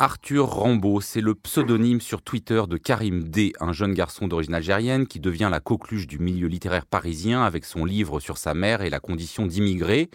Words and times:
Arthur 0.00 0.46
Rambaud, 0.46 1.00
c'est 1.00 1.20
le 1.20 1.34
pseudonyme 1.34 2.00
sur 2.00 2.22
Twitter 2.22 2.62
de 2.68 2.76
Karim 2.76 3.24
D, 3.24 3.52
un 3.58 3.72
jeune 3.72 3.94
garçon 3.94 4.28
d'origine 4.28 4.54
algérienne 4.54 5.08
qui 5.08 5.18
devient 5.18 5.48
la 5.50 5.58
coqueluche 5.58 6.06
du 6.06 6.20
milieu 6.20 6.46
littéraire 6.46 6.86
parisien 6.86 7.42
avec 7.42 7.64
son 7.64 7.84
livre 7.84 8.20
sur 8.20 8.38
sa 8.38 8.54
mère 8.54 8.82
et 8.82 8.90
la 8.90 9.00
condition 9.00 9.44
d'immigré. 9.44 10.08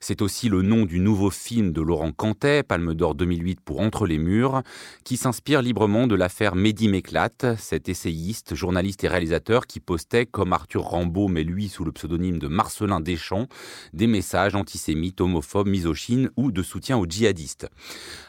C'est 0.00 0.22
aussi 0.22 0.48
le 0.48 0.62
nom 0.62 0.86
du 0.86 0.98
nouveau 0.98 1.30
film 1.30 1.70
de 1.70 1.80
Laurent 1.80 2.10
Cantet, 2.10 2.64
Palme 2.64 2.94
d'Or 2.94 3.14
2008 3.14 3.60
pour 3.60 3.78
Entre 3.78 4.08
les 4.08 4.18
murs, 4.18 4.64
qui 5.04 5.16
s'inspire 5.16 5.62
librement 5.62 6.08
de 6.08 6.16
l'affaire 6.16 6.56
Mehdi 6.56 6.88
Méclate, 6.88 7.46
cet 7.58 7.88
essayiste, 7.88 8.56
journaliste 8.56 9.04
et 9.04 9.08
réalisateur 9.08 9.68
qui 9.68 9.78
postait, 9.78 10.26
comme 10.26 10.52
Arthur 10.52 10.82
Rambaud, 10.82 11.28
mais 11.28 11.44
lui 11.44 11.68
sous 11.68 11.84
le 11.84 11.92
pseudonyme 11.92 12.40
de 12.40 12.48
Marcelin 12.48 12.98
Deschamps, 12.98 13.46
des 13.92 14.08
messages 14.08 14.56
antisémites, 14.56 15.20
homophobes, 15.20 15.68
misogynes 15.68 16.28
ou 16.36 16.50
de 16.50 16.64
soutien 16.64 16.98
aux 16.98 17.06
djihadistes. 17.06 17.68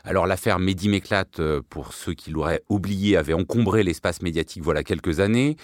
Alors 0.04 0.28
l'affaire 0.28 0.60
Mehdi 0.60 0.98
éclate, 0.99 1.39
euh, 1.39 1.62
pour 1.70 1.94
ceux 1.94 2.13
qui 2.13 2.30
l'auraient 2.30 2.62
oublié, 2.70 3.17
avait 3.17 3.34
encombré 3.34 3.84
l'espace 3.84 4.21
médiatique 4.21 4.63
voilà 4.63 4.84
quelques 4.84 5.20
années. 5.20 5.55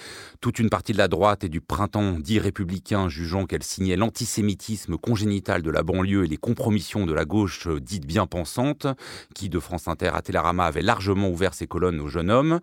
Toute 0.41 0.59
une 0.59 0.69
partie 0.69 0.93
de 0.93 0.97
la 0.97 1.07
droite 1.07 1.43
et 1.43 1.49
du 1.49 1.61
printemps 1.61 2.13
dit 2.19 2.39
républicain 2.39 3.09
jugeant 3.09 3.45
qu'elle 3.45 3.63
signait 3.63 3.97
l'antisémitisme 3.97 4.97
congénital 4.97 5.61
de 5.61 5.69
la 5.69 5.83
banlieue 5.83 6.25
et 6.25 6.27
les 6.27 6.37
compromissions 6.37 7.05
de 7.05 7.13
la 7.13 7.25
gauche 7.25 7.67
euh, 7.67 7.79
dite 7.79 8.07
bien 8.07 8.25
pensante, 8.25 8.87
qui 9.35 9.49
de 9.49 9.59
France 9.59 9.87
Inter 9.87 10.11
à 10.13 10.21
Télérama 10.21 10.65
avait 10.65 10.81
largement 10.81 11.29
ouvert 11.29 11.53
ses 11.53 11.67
colonnes 11.67 11.99
aux 11.99 12.07
jeunes 12.07 12.31
hommes. 12.31 12.59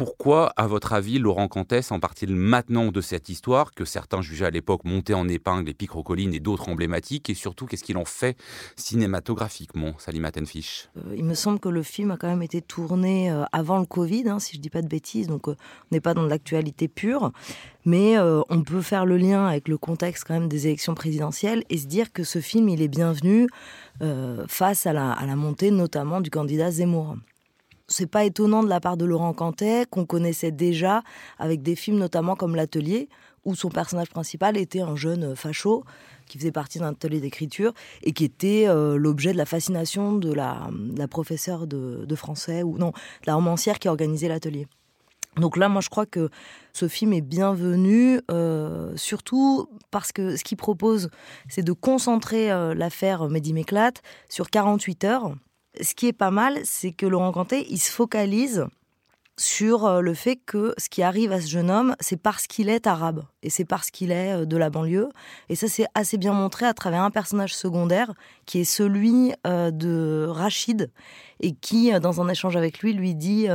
Pourquoi, 0.00 0.54
à 0.56 0.66
votre 0.66 0.94
avis, 0.94 1.18
Laurent 1.18 1.46
Cantès 1.46 1.92
en 1.92 2.00
parle-t-il 2.00 2.34
maintenant 2.34 2.90
de 2.90 3.02
cette 3.02 3.28
histoire 3.28 3.74
que 3.74 3.84
certains 3.84 4.22
jugeaient 4.22 4.46
à 4.46 4.50
l'époque 4.50 4.86
montée 4.86 5.12
en 5.12 5.28
épingle 5.28 5.68
et 5.68 5.74
Picrocoline 5.74 6.32
et 6.32 6.40
d'autres 6.40 6.70
emblématiques 6.70 7.28
Et 7.28 7.34
surtout, 7.34 7.66
qu'est-ce 7.66 7.84
qu'il 7.84 7.98
en 7.98 8.06
fait 8.06 8.38
cinématographiquement, 8.76 9.92
Salim 9.98 10.24
Attenfish 10.24 10.88
euh, 10.96 11.14
Il 11.18 11.24
me 11.26 11.34
semble 11.34 11.60
que 11.60 11.68
le 11.68 11.82
film 11.82 12.12
a 12.12 12.16
quand 12.16 12.28
même 12.28 12.40
été 12.40 12.62
tourné 12.62 13.30
euh, 13.30 13.44
avant 13.52 13.78
le 13.78 13.84
Covid, 13.84 14.26
hein, 14.30 14.38
si 14.38 14.52
je 14.52 14.56
ne 14.56 14.62
dis 14.62 14.70
pas 14.70 14.80
de 14.80 14.88
bêtises, 14.88 15.26
donc 15.26 15.48
euh, 15.48 15.52
on 15.52 15.94
n'est 15.94 16.00
pas 16.00 16.14
dans 16.14 16.24
de 16.24 16.30
l'actualité 16.30 16.88
pure. 16.88 17.30
Mais 17.84 18.18
on 18.18 18.62
peut 18.62 18.82
faire 18.82 19.06
le 19.06 19.16
lien 19.16 19.46
avec 19.46 19.66
le 19.66 19.78
contexte 19.78 20.24
quand 20.26 20.34
même 20.34 20.48
des 20.48 20.66
élections 20.66 20.94
présidentielles 20.94 21.64
et 21.70 21.78
se 21.78 21.86
dire 21.86 22.12
que 22.12 22.24
ce 22.24 22.38
film, 22.38 22.68
il 22.68 22.82
est 22.82 22.88
bienvenu 22.88 23.48
face 24.48 24.86
à 24.86 24.92
la, 24.92 25.12
à 25.12 25.24
la 25.24 25.34
montée 25.34 25.70
notamment 25.70 26.20
du 26.20 26.28
candidat 26.28 26.70
Zemmour 26.70 27.16
c'est 27.90 28.06
pas 28.06 28.24
étonnant 28.24 28.62
de 28.62 28.68
la 28.68 28.80
part 28.80 28.96
de 28.96 29.04
Laurent 29.04 29.34
Cantet, 29.34 29.84
qu'on 29.90 30.06
connaissait 30.06 30.52
déjà 30.52 31.02
avec 31.38 31.62
des 31.62 31.74
films 31.76 31.98
notamment 31.98 32.36
comme 32.36 32.56
L'Atelier, 32.56 33.08
où 33.44 33.54
son 33.54 33.68
personnage 33.68 34.08
principal 34.08 34.56
était 34.56 34.80
un 34.80 34.96
jeune 34.96 35.34
facho 35.34 35.84
qui 36.26 36.38
faisait 36.38 36.52
partie 36.52 36.78
d'un 36.78 36.90
atelier 36.90 37.20
d'écriture 37.20 37.72
et 38.02 38.12
qui 38.12 38.24
était 38.24 38.68
euh, 38.68 38.96
l'objet 38.96 39.32
de 39.32 39.38
la 39.38 39.46
fascination 39.46 40.12
de 40.12 40.32
la, 40.32 40.70
professeure 41.10 41.66
de, 41.66 42.14
français, 42.14 42.62
ou 42.62 42.78
non, 42.78 42.90
de 42.90 43.26
la 43.26 43.34
romancière 43.34 43.78
qui 43.78 43.88
organisait 43.88 44.28
l'atelier. 44.28 44.68
Donc 45.36 45.56
là, 45.56 45.68
moi, 45.68 45.80
je 45.80 45.88
crois 45.88 46.06
que 46.06 46.28
ce 46.72 46.86
film 46.86 47.12
est 47.12 47.20
bienvenu, 47.20 48.20
euh, 48.30 48.92
surtout 48.96 49.68
parce 49.90 50.12
que 50.12 50.36
ce 50.36 50.44
qu'il 50.44 50.56
propose, 50.56 51.08
c'est 51.48 51.62
de 51.62 51.72
concentrer 51.72 52.50
euh, 52.50 52.74
l'affaire 52.74 53.28
Mehdi 53.28 53.52
Méclate 53.52 54.02
sur 54.28 54.50
48 54.50 55.04
heures 55.04 55.34
ce 55.80 55.94
qui 55.94 56.08
est 56.08 56.12
pas 56.12 56.30
mal, 56.30 56.60
c'est 56.64 56.92
que 56.92 57.06
Laurent 57.06 57.32
Cantet, 57.32 57.66
il 57.68 57.78
se 57.78 57.90
focalise 57.90 58.66
sur 59.40 59.86
euh, 59.86 60.00
le 60.00 60.12
fait 60.12 60.36
que 60.36 60.74
ce 60.76 60.90
qui 60.90 61.02
arrive 61.02 61.32
à 61.32 61.40
ce 61.40 61.48
jeune 61.48 61.70
homme, 61.70 61.96
c'est 61.98 62.20
parce 62.20 62.46
qu'il 62.46 62.68
est 62.68 62.86
arabe 62.86 63.24
et 63.42 63.48
c'est 63.48 63.64
parce 63.64 63.90
qu'il 63.90 64.10
est 64.12 64.32
euh, 64.32 64.44
de 64.44 64.56
la 64.58 64.68
banlieue. 64.68 65.08
Et 65.48 65.54
ça, 65.54 65.66
c'est 65.66 65.86
assez 65.94 66.18
bien 66.18 66.34
montré 66.34 66.66
à 66.66 66.74
travers 66.74 67.02
un 67.02 67.10
personnage 67.10 67.54
secondaire 67.54 68.12
qui 68.44 68.60
est 68.60 68.64
celui 68.64 69.32
euh, 69.46 69.70
de 69.70 70.26
Rachid 70.28 70.90
et 71.40 71.52
qui, 71.52 71.90
dans 72.00 72.20
un 72.20 72.28
échange 72.28 72.56
avec 72.56 72.80
lui, 72.80 72.92
lui 72.92 73.14
dit 73.14 73.48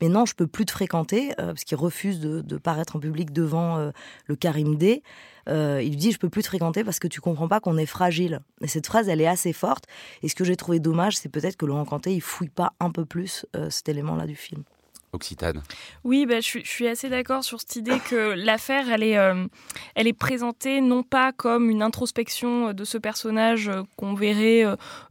Mais 0.00 0.08
non, 0.08 0.26
je 0.26 0.34
peux 0.34 0.48
plus 0.48 0.64
te 0.64 0.72
fréquenter 0.72 1.32
parce 1.36 1.62
qu'il 1.62 1.78
refuse 1.78 2.18
de, 2.18 2.58
paraître 2.58 2.96
en 2.96 2.98
public 2.98 3.32
devant 3.32 3.92
le 4.26 4.34
Karim 4.34 4.74
D. 4.74 5.04
il 5.46 5.88
lui 5.88 5.96
dit 5.96 6.10
je 6.10 6.18
peux 6.18 6.28
plus 6.28 6.42
te 6.42 6.48
fréquenter 6.48 6.82
parce 6.82 6.98
que 6.98 7.06
tu 7.06 7.20
comprends 7.20 7.46
pas 7.46 7.60
qu'on 7.60 7.76
est 7.76 7.86
fragile. 7.86 8.40
Et 8.60 8.66
cette 8.66 8.86
phrase, 8.86 9.08
elle 9.08 9.20
est 9.20 9.28
assez 9.28 9.52
forte. 9.52 9.84
Et 10.24 10.28
ce 10.28 10.34
que 10.34 10.42
j'ai 10.42 10.56
trouvé 10.56 10.80
dommage, 10.80 11.16
c'est 11.16 11.28
peut-être 11.28 11.56
que 11.56 11.64
Laurent 11.64 11.84
Cantet, 11.84 12.12
il 12.12 12.20
fouille 12.20 12.48
pas 12.48 12.72
un 12.80 12.90
peu 12.90 13.04
plus 13.04 13.46
cet 13.70 13.88
élément-là 13.88 14.26
du 14.26 14.34
film. 14.34 14.64
Occitane. 15.12 15.62
Oui, 16.04 16.26
bah, 16.26 16.40
je, 16.40 16.58
suis, 16.64 16.86
assez 16.86 17.08
d'accord 17.08 17.42
sur 17.42 17.60
cette 17.60 17.76
idée 17.76 17.98
que 17.98 18.34
l'affaire, 18.36 18.90
elle, 18.90 19.02
est, 19.02 19.16
euh, 19.16 19.46
elle 19.94 20.06
est 20.06 20.12
présentée 20.12 20.82
non 20.82 21.02
pas 21.02 21.32
comme 21.32 21.70
une 21.70 21.82
introspection 21.82 22.74
de 22.74 22.84
ce 22.84 22.98
personnage 22.98 23.68
euh, 23.68 23.82
qu'on 23.96 24.12
verrait 24.12 24.64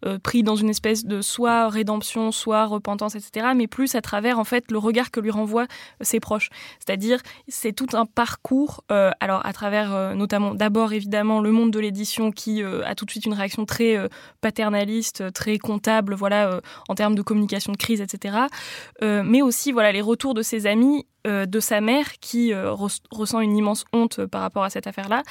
euh, 0.06 0.20
pris 0.20 0.44
dans 0.44 0.56
une 0.56 0.70
espèce 0.70 1.04
de 1.04 1.22
soit 1.22 1.70
rédemption, 1.70 2.32
soit 2.32 2.66
repentance, 2.66 3.16
etc., 3.16 3.48
mais 3.56 3.66
plus 3.66 3.96
à 3.96 4.02
travers 4.02 4.38
en 4.38 4.44
fait 4.44 4.70
le 4.70 4.78
regard 4.78 5.10
que 5.10 5.20
lui 5.20 5.32
renvoient 5.32 5.68
ses 6.02 6.20
proches. 6.20 6.50
C'est-à-dire, 6.78 7.20
c'est 7.48 7.74
tout 7.74 7.88
un 7.94 8.06
parcours, 8.06 8.84
alors 8.90 9.46
à 9.46 9.54
travers 9.54 10.16
notamment 10.16 10.54
d'abord 10.54 10.94
évidemment 10.94 11.42
le 11.42 11.52
monde 11.52 11.72
de 11.72 11.80
l'édition 11.80 12.32
qui 12.32 12.64
a 12.64 12.96
tout 12.96 13.06
de 13.06 13.12
suite 13.12 13.26
une 13.26 13.34
réaction 13.34 13.66
très 13.66 13.98
paternaliste, 14.42 15.34
très 15.34 15.58
comptable, 15.58 16.14
voilà, 16.14 16.62
en 16.88 16.96
termes 16.96 17.16
de 17.16 17.22
communication 17.22 17.72
de 17.72 17.78
crise, 17.78 18.02
etc., 18.02 18.38
mais 19.02 19.42
aussi 19.42 19.72
voilà 19.72 19.87
les 19.92 20.02
retours 20.02 20.34
de 20.34 20.42
ses 20.42 20.68
amis, 20.68 21.06
euh, 21.26 21.46
de 21.46 21.60
sa 21.60 21.82
mère 21.82 22.20
qui 22.20 22.54
euh, 22.54 22.74
ressent 22.74 23.40
une 23.40 23.56
immense 23.56 23.86
honte 23.94 24.26
par 24.26 24.42
rapport 24.42 24.64
à 24.64 24.70
cette 24.70 24.88
affaire-là. 24.88 25.24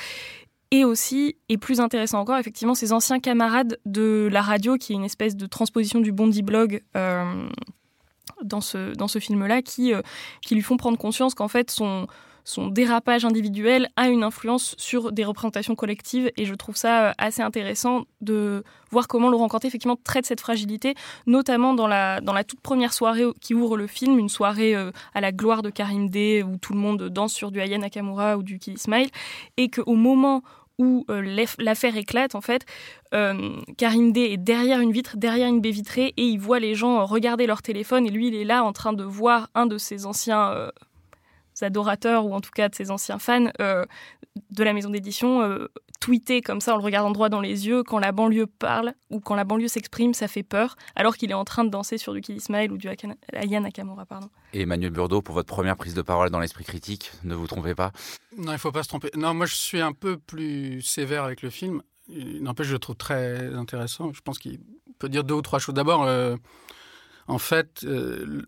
Et 0.72 0.84
aussi, 0.84 1.36
et 1.48 1.58
plus 1.58 1.80
intéressant 1.80 2.18
encore, 2.18 2.38
effectivement, 2.38 2.74
ses 2.74 2.92
anciens 2.92 3.20
camarades 3.20 3.78
de 3.86 4.28
la 4.32 4.42
radio, 4.42 4.76
qui 4.76 4.92
est 4.92 4.96
une 4.96 5.04
espèce 5.04 5.36
de 5.36 5.46
transposition 5.46 6.00
du 6.00 6.10
Bondi 6.10 6.42
Blog 6.42 6.82
euh, 6.96 7.48
dans 8.42 8.60
ce, 8.60 8.92
dans 8.94 9.06
ce 9.06 9.20
film-là, 9.20 9.62
qui, 9.62 9.92
qui 10.42 10.54
lui 10.56 10.62
font 10.62 10.76
prendre 10.76 10.98
conscience 10.98 11.34
qu'en 11.34 11.46
fait, 11.46 11.70
son, 11.70 12.08
son 12.46 12.68
dérapage 12.68 13.24
individuel 13.24 13.90
a 13.96 14.08
une 14.08 14.22
influence 14.22 14.76
sur 14.78 15.10
des 15.10 15.24
représentations 15.24 15.74
collectives 15.74 16.30
et 16.36 16.44
je 16.44 16.54
trouve 16.54 16.76
ça 16.76 17.08
euh, 17.08 17.12
assez 17.18 17.42
intéressant 17.42 18.04
de 18.20 18.62
voir 18.92 19.08
comment 19.08 19.28
Laurent 19.28 19.48
Cantet 19.48 19.66
effectivement 19.66 19.98
traite 20.02 20.26
cette 20.26 20.40
fragilité, 20.40 20.94
notamment 21.26 21.74
dans 21.74 21.88
la, 21.88 22.20
dans 22.20 22.32
la 22.32 22.44
toute 22.44 22.60
première 22.60 22.92
soirée 22.92 23.24
qui 23.40 23.52
ouvre 23.52 23.76
le 23.76 23.88
film, 23.88 24.20
une 24.20 24.28
soirée 24.28 24.76
euh, 24.76 24.92
à 25.12 25.20
la 25.20 25.32
gloire 25.32 25.62
de 25.62 25.70
Karim 25.70 26.08
D 26.08 26.44
où 26.46 26.56
tout 26.56 26.72
le 26.72 26.78
monde 26.78 27.08
danse 27.08 27.32
sur 27.32 27.50
du 27.50 27.60
Aya 27.60 27.78
Nakamura 27.78 28.38
ou 28.38 28.44
du 28.44 28.60
Kill 28.60 28.78
Smile 28.78 29.10
et 29.56 29.68
qu'au 29.68 29.96
moment 29.96 30.42
où 30.78 31.04
euh, 31.10 31.44
l'affaire 31.58 31.96
éclate, 31.96 32.36
en 32.36 32.42
fait, 32.42 32.64
Karim 33.78 34.12
D 34.12 34.20
est 34.20 34.36
derrière 34.36 34.78
une 34.78 34.92
vitre, 34.92 35.16
derrière 35.16 35.48
une 35.48 35.62
baie 35.62 35.70
vitrée, 35.70 36.12
et 36.18 36.22
il 36.22 36.38
voit 36.38 36.60
les 36.60 36.74
gens 36.74 37.06
regarder 37.06 37.46
leur 37.46 37.62
téléphone, 37.62 38.06
et 38.06 38.10
lui, 38.10 38.28
il 38.28 38.34
est 38.34 38.44
là 38.44 38.62
en 38.62 38.74
train 38.74 38.92
de 38.92 39.02
voir 39.02 39.48
un 39.54 39.64
de 39.64 39.78
ses 39.78 40.04
anciens 40.04 40.70
adorateurs 41.64 42.26
ou 42.26 42.34
en 42.34 42.40
tout 42.40 42.50
cas 42.54 42.68
de 42.68 42.74
ses 42.74 42.90
anciens 42.90 43.18
fans 43.18 43.46
euh, 43.60 43.84
de 44.50 44.64
la 44.64 44.72
maison 44.72 44.90
d'édition 44.90 45.42
euh, 45.42 45.68
tweeter 46.00 46.42
comme 46.42 46.60
ça 46.60 46.74
en 46.74 46.76
le 46.76 46.82
regardant 46.82 47.10
droit 47.10 47.28
dans 47.28 47.40
les 47.40 47.66
yeux 47.66 47.82
quand 47.82 47.98
la 47.98 48.12
banlieue 48.12 48.46
parle 48.46 48.94
ou 49.10 49.20
quand 49.20 49.34
la 49.34 49.44
banlieue 49.44 49.68
s'exprime, 49.68 50.14
ça 50.14 50.28
fait 50.28 50.42
peur, 50.42 50.76
alors 50.94 51.16
qu'il 51.16 51.30
est 51.30 51.34
en 51.34 51.44
train 51.44 51.64
de 51.64 51.70
danser 51.70 51.98
sur 51.98 52.12
du 52.12 52.20
Kid 52.20 52.36
Ismail 52.36 52.70
ou 52.70 52.76
du 52.76 52.88
Aya 52.88 53.60
Nakamura. 53.60 54.06
Pardon. 54.06 54.28
Et 54.52 54.62
Emmanuel 54.62 54.90
Burdeau, 54.90 55.22
pour 55.22 55.34
votre 55.34 55.48
première 55.48 55.76
prise 55.76 55.94
de 55.94 56.02
parole 56.02 56.30
dans 56.30 56.40
l'esprit 56.40 56.64
critique, 56.64 57.10
ne 57.24 57.34
vous 57.34 57.46
trompez 57.46 57.74
pas 57.74 57.92
Non, 58.36 58.52
il 58.52 58.52
ne 58.52 58.58
faut 58.58 58.72
pas 58.72 58.82
se 58.82 58.88
tromper. 58.88 59.10
Non, 59.16 59.34
moi 59.34 59.46
je 59.46 59.54
suis 59.54 59.80
un 59.80 59.92
peu 59.92 60.18
plus 60.18 60.82
sévère 60.82 61.24
avec 61.24 61.42
le 61.42 61.50
film. 61.50 61.82
N'empêche, 62.08 62.68
je 62.68 62.72
le 62.74 62.78
trouve 62.78 62.96
très 62.96 63.54
intéressant. 63.54 64.12
Je 64.12 64.20
pense 64.20 64.38
qu'il 64.38 64.60
peut 64.98 65.08
dire 65.08 65.24
deux 65.24 65.34
ou 65.34 65.42
trois 65.42 65.58
choses. 65.58 65.74
D'abord, 65.74 66.04
euh, 66.04 66.36
en 67.28 67.38
fait, 67.38 67.84
euh, 67.84 68.42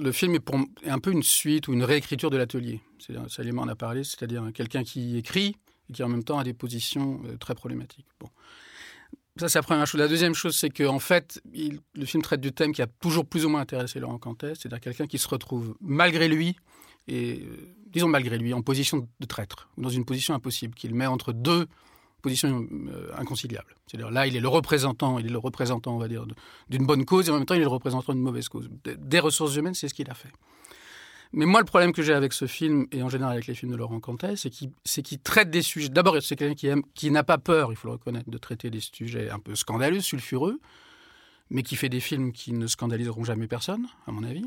le 0.00 0.12
film 0.12 0.34
est, 0.34 0.42
un 0.88 0.98
peu 0.98 1.12
une 1.12 1.22
suite 1.22 1.68
ou 1.68 1.72
une 1.72 1.84
réécriture 1.84 2.30
de 2.30 2.36
l'atelier. 2.36 2.80
Salim 3.28 3.58
en 3.58 3.68
a 3.68 3.76
parlé, 3.76 4.02
c'est-à-dire 4.02 4.50
quelqu'un 4.52 4.82
qui 4.82 5.16
écrit 5.16 5.56
et 5.88 5.92
qui 5.92 6.02
en 6.02 6.08
même 6.08 6.24
temps 6.24 6.38
a 6.38 6.44
des 6.44 6.54
positions 6.54 7.20
euh, 7.26 7.36
très 7.36 7.54
problématiques. 7.54 8.06
Bon. 8.18 8.28
Ça, 9.36 9.48
c'est 9.48 9.58
la 9.58 9.62
première 9.62 9.86
chose. 9.86 10.00
La 10.00 10.08
deuxième 10.08 10.34
chose, 10.34 10.56
c'est 10.56 10.70
qu'en 10.70 10.94
en 10.94 10.98
fait, 10.98 11.40
le 11.54 12.06
film 12.06 12.22
traite 12.22 12.40
du 12.40 12.52
thème 12.52 12.72
qui 12.72 12.82
a 12.82 12.86
toujours 12.86 13.26
plus 13.26 13.44
ou 13.44 13.50
moins 13.50 13.60
intéressé 13.60 14.00
Laurent 14.00 14.18
Cantet, 14.18 14.54
c'est-à-dire 14.54 14.80
quelqu'un 14.80 15.06
qui 15.06 15.18
se 15.18 15.28
retrouve 15.28 15.76
malgré 15.80 16.26
lui, 16.26 16.56
et 17.06 17.42
euh, 17.42 17.74
disons 17.86 18.08
malgré 18.08 18.38
lui, 18.38 18.54
en 18.54 18.62
position 18.62 19.08
de 19.20 19.26
traître, 19.26 19.68
ou 19.76 19.82
dans 19.82 19.90
une 19.90 20.04
position 20.04 20.34
impossible, 20.34 20.74
qu'il 20.74 20.94
met 20.94 21.06
entre 21.06 21.32
deux 21.32 21.68
position 22.26 22.66
euh, 22.72 23.12
inconciliable. 23.16 23.76
C'est-à-dire 23.86 24.10
là, 24.10 24.26
il 24.26 24.34
est 24.34 24.40
le 24.40 24.48
représentant, 24.48 25.20
il 25.20 25.26
est 25.26 25.30
le 25.30 25.38
représentant, 25.38 25.94
on 25.94 25.98
va 25.98 26.08
dire, 26.08 26.26
d'une 26.68 26.84
bonne 26.84 27.04
cause, 27.04 27.28
et 27.28 27.30
en 27.30 27.36
même 27.36 27.46
temps, 27.46 27.54
il 27.54 27.60
est 27.60 27.70
le 27.72 27.76
représentant 27.78 28.12
d'une 28.12 28.22
mauvaise 28.22 28.48
cause. 28.48 28.68
Des 28.84 29.20
ressources 29.20 29.54
humaines, 29.54 29.74
c'est 29.74 29.88
ce 29.88 29.94
qu'il 29.94 30.10
a 30.10 30.14
fait. 30.14 30.32
Mais 31.32 31.46
moi, 31.46 31.60
le 31.60 31.66
problème 31.66 31.92
que 31.92 32.02
j'ai 32.02 32.14
avec 32.14 32.32
ce 32.32 32.46
film, 32.46 32.86
et 32.90 33.00
en 33.04 33.08
général 33.08 33.34
avec 33.34 33.46
les 33.46 33.54
films 33.54 33.70
de 33.70 33.76
Laurent 33.76 34.00
Cantet, 34.00 34.34
c'est 34.34 34.50
qu'il 34.50 35.20
traite 35.20 35.50
des 35.50 35.62
sujets. 35.62 35.88
D'abord, 35.88 36.16
c'est 36.20 36.34
quelqu'un 36.34 36.56
qui, 36.56 36.82
qui 36.94 37.10
n'a 37.12 37.22
pas 37.22 37.38
peur, 37.38 37.70
il 37.70 37.76
faut 37.76 37.86
le 37.86 37.92
reconnaître, 37.92 38.28
de 38.28 38.38
traiter 38.38 38.70
des 38.70 38.80
sujets 38.80 39.30
un 39.30 39.38
peu 39.38 39.54
scandaleux, 39.54 40.00
sulfureux, 40.00 40.58
mais 41.50 41.62
qui 41.62 41.76
fait 41.76 41.88
des 41.88 42.00
films 42.00 42.32
qui 42.32 42.52
ne 42.52 42.66
scandaliseront 42.66 43.22
jamais 43.22 43.46
personne, 43.46 43.86
à 44.08 44.10
mon 44.10 44.24
avis. 44.24 44.44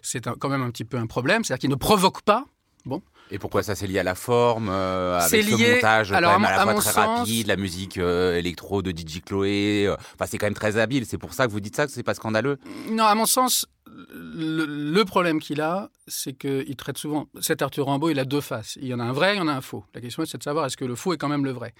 C'est 0.00 0.26
quand 0.38 0.48
même 0.48 0.62
un 0.62 0.70
petit 0.70 0.86
peu 0.86 0.96
un 0.96 1.06
problème. 1.06 1.44
C'est-à-dire 1.44 1.60
qu'il 1.60 1.70
ne 1.70 1.82
provoque 1.90 2.22
pas 2.22 2.46
Bon. 2.84 3.00
Et 3.30 3.38
pourquoi 3.38 3.62
ça 3.62 3.74
c'est 3.74 3.86
lié 3.86 3.98
à 4.00 4.02
la 4.02 4.14
forme, 4.14 4.68
euh, 4.68 5.18
avec 5.18 5.44
ce 5.44 5.56
lié- 5.56 5.74
montage 5.76 6.12
alors, 6.12 6.32
quand 6.34 6.40
même 6.40 6.44
à 6.50 6.54
à 6.54 6.56
la 6.56 6.62
fois 6.72 6.74
très 6.82 6.90
sens- 6.92 7.18
rapide, 7.20 7.46
la 7.46 7.56
musique 7.56 7.96
euh, 7.98 8.36
électro 8.36 8.82
de 8.82 8.90
DJ 8.90 9.22
Chloé. 9.24 9.86
euh, 9.86 9.96
Enfin, 10.14 10.26
c'est 10.26 10.36
quand 10.38 10.46
même 10.46 10.54
très 10.54 10.76
habile. 10.76 11.06
C'est 11.06 11.16
pour 11.18 11.32
ça 11.32 11.46
que 11.46 11.52
vous 11.52 11.60
dites 11.60 11.76
ça, 11.76 11.86
que 11.86 11.92
c'est 11.92 12.02
pas 12.02 12.14
scandaleux? 12.14 12.58
Non, 12.90 13.04
à 13.04 13.14
mon 13.14 13.24
sens, 13.24 13.66
le, 14.12 14.64
le 14.66 15.04
problème 15.04 15.40
qu'il 15.40 15.60
a, 15.60 15.90
c'est 16.08 16.32
qu'il 16.34 16.76
traite 16.76 16.98
souvent. 16.98 17.28
Cet 17.40 17.62
Arthur 17.62 17.86
Rimbaud, 17.86 18.10
il 18.10 18.18
a 18.18 18.24
deux 18.24 18.40
faces. 18.42 18.76
Il 18.82 18.88
y 18.88 18.92
en 18.94 19.00
a 19.00 19.04
un 19.04 19.12
vrai, 19.12 19.34
il 19.36 19.38
y 19.38 19.40
en 19.40 19.48
a 19.48 19.52
un 19.52 19.60
faux. 19.62 19.84
La 19.94 20.00
question, 20.00 20.24
c'est 20.26 20.38
de 20.38 20.42
savoir 20.42 20.66
est-ce 20.66 20.76
que 20.76 20.84
le 20.84 20.96
faux 20.96 21.12
est 21.14 21.18
quand 21.18 21.28
même 21.28 21.44
le 21.44 21.52
vrai? 21.52 21.72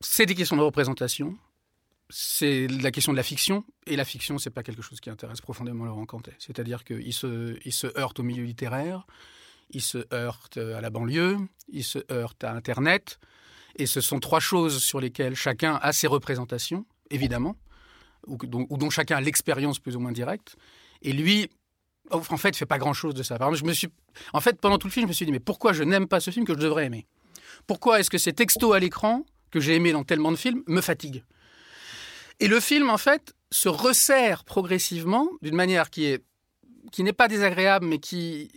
C'est 0.00 0.26
des 0.26 0.34
questions 0.34 0.56
de 0.56 0.62
représentation. 0.62 1.34
C'est 2.08 2.68
la 2.68 2.90
question 2.92 3.12
de 3.12 3.16
la 3.16 3.22
fiction. 3.24 3.64
Et 3.86 3.96
la 3.96 4.04
fiction, 4.04 4.38
c'est 4.38 4.50
pas 4.50 4.62
quelque 4.62 4.82
chose 4.82 5.00
qui 5.00 5.10
intéresse 5.10 5.40
profondément 5.40 5.84
Laurent 5.86 6.06
Cantet. 6.06 6.34
C'est-à-dire 6.38 6.84
qu'il 6.84 7.12
se, 7.12 7.56
il 7.64 7.72
se 7.72 7.86
heurte 7.98 8.20
au 8.20 8.22
milieu 8.22 8.44
littéraire, 8.44 9.06
il 9.70 9.82
se 9.82 9.98
heurte 10.12 10.58
à 10.58 10.80
la 10.80 10.90
banlieue, 10.90 11.38
il 11.68 11.84
se 11.84 11.98
heurte 12.10 12.44
à 12.44 12.52
Internet. 12.52 13.18
Et 13.76 13.86
ce 13.86 14.00
sont 14.00 14.20
trois 14.20 14.40
choses 14.40 14.82
sur 14.82 15.00
lesquelles 15.00 15.34
chacun 15.34 15.78
a 15.82 15.92
ses 15.92 16.06
représentations, 16.06 16.86
évidemment 17.10 17.56
ou, 18.26 18.36
dont, 18.36 18.90
chacun 18.90 19.16
a 19.16 19.20
l'expérience 19.20 19.78
plus 19.78 19.96
ou 19.96 20.00
moins 20.00 20.12
directe. 20.12 20.56
Et 21.02 21.12
lui, 21.12 21.48
en 22.10 22.20
fait, 22.36 22.56
fait 22.56 22.66
pas 22.66 22.78
grand-chose 22.78 23.14
de 23.14 23.22
ça. 23.22 23.38
Je 23.54 23.64
me 23.64 23.72
suis, 23.72 23.88
en 24.32 24.40
fait, 24.40 24.60
pendant 24.60 24.78
tout 24.78 24.86
le 24.86 24.92
film, 24.92 25.06
je 25.06 25.08
me 25.08 25.12
suis 25.12 25.26
dit, 25.26 25.32
mais 25.32 25.40
pourquoi 25.40 25.72
je 25.72 25.82
n'aime 25.82 26.08
pas 26.08 26.20
ce 26.20 26.30
film 26.30 26.44
que 26.44 26.54
je 26.54 26.58
devrais 26.58 26.86
aimer? 26.86 27.06
Pourquoi 27.66 28.00
est-ce 28.00 28.10
que 28.10 28.18
ces 28.18 28.32
textos 28.32 28.74
à 28.74 28.78
l'écran, 28.78 29.24
que 29.50 29.60
j'ai 29.60 29.74
aimés 29.74 29.92
dans 29.92 30.04
tellement 30.04 30.32
de 30.32 30.36
films, 30.36 30.62
me 30.66 30.80
fatiguent? 30.80 31.24
Et 32.40 32.48
le 32.48 32.60
film, 32.60 32.90
en 32.90 32.98
fait, 32.98 33.34
se 33.50 33.68
resserre 33.68 34.44
progressivement 34.44 35.28
d'une 35.42 35.54
manière 35.54 35.90
qui 35.90 36.06
est 36.06 36.22
qui 36.92 37.02
n'est 37.02 37.12
pas 37.12 37.26
désagréable, 37.26 37.84
mais 37.84 37.98
qui 37.98 38.48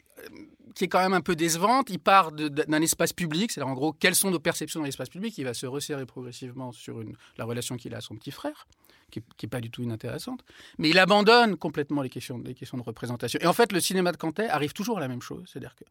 qui 0.79 0.85
est 0.85 0.87
quand 0.87 1.01
même 1.01 1.13
un 1.13 1.19
peu 1.19 1.35
décevante. 1.35 1.89
Il 1.89 1.99
part 1.99 2.31
d'un 2.31 2.81
espace 2.81 3.11
public, 3.11 3.51
c'est-à-dire 3.51 3.69
en 3.69 3.75
gros, 3.75 3.91
quelles 3.91 4.15
sont 4.15 4.31
nos 4.31 4.39
perceptions 4.39 4.79
dans 4.79 4.85
l'espace 4.85 5.09
public 5.09 5.37
Il 5.37 5.43
va 5.43 5.53
se 5.53 5.65
resserrer 5.65 6.05
progressivement 6.05 6.71
sur 6.71 7.03
la 7.37 7.43
relation 7.43 7.75
qu'il 7.75 7.93
a 7.93 7.97
à 7.97 8.01
son 8.01 8.15
petit 8.15 8.31
frère, 8.31 8.65
qui 9.11 9.21
n'est 9.43 9.49
pas 9.49 9.59
du 9.59 9.69
tout 9.69 9.83
inintéressante. 9.83 10.45
Mais 10.77 10.89
il 10.89 10.97
abandonne 10.97 11.57
complètement 11.57 12.01
les 12.01 12.09
questions, 12.09 12.41
les 12.45 12.53
questions 12.53 12.77
de 12.77 12.83
représentation. 12.83 13.41
Et 13.41 13.45
en 13.45 13.51
fait, 13.51 13.73
le 13.73 13.81
cinéma 13.81 14.13
de 14.13 14.17
Cantet 14.17 14.47
arrive 14.47 14.71
toujours 14.71 14.99
à 14.99 15.01
la 15.01 15.09
même 15.09 15.21
chose. 15.21 15.43
C'est-à-dire 15.51 15.75
qu'il 15.75 15.87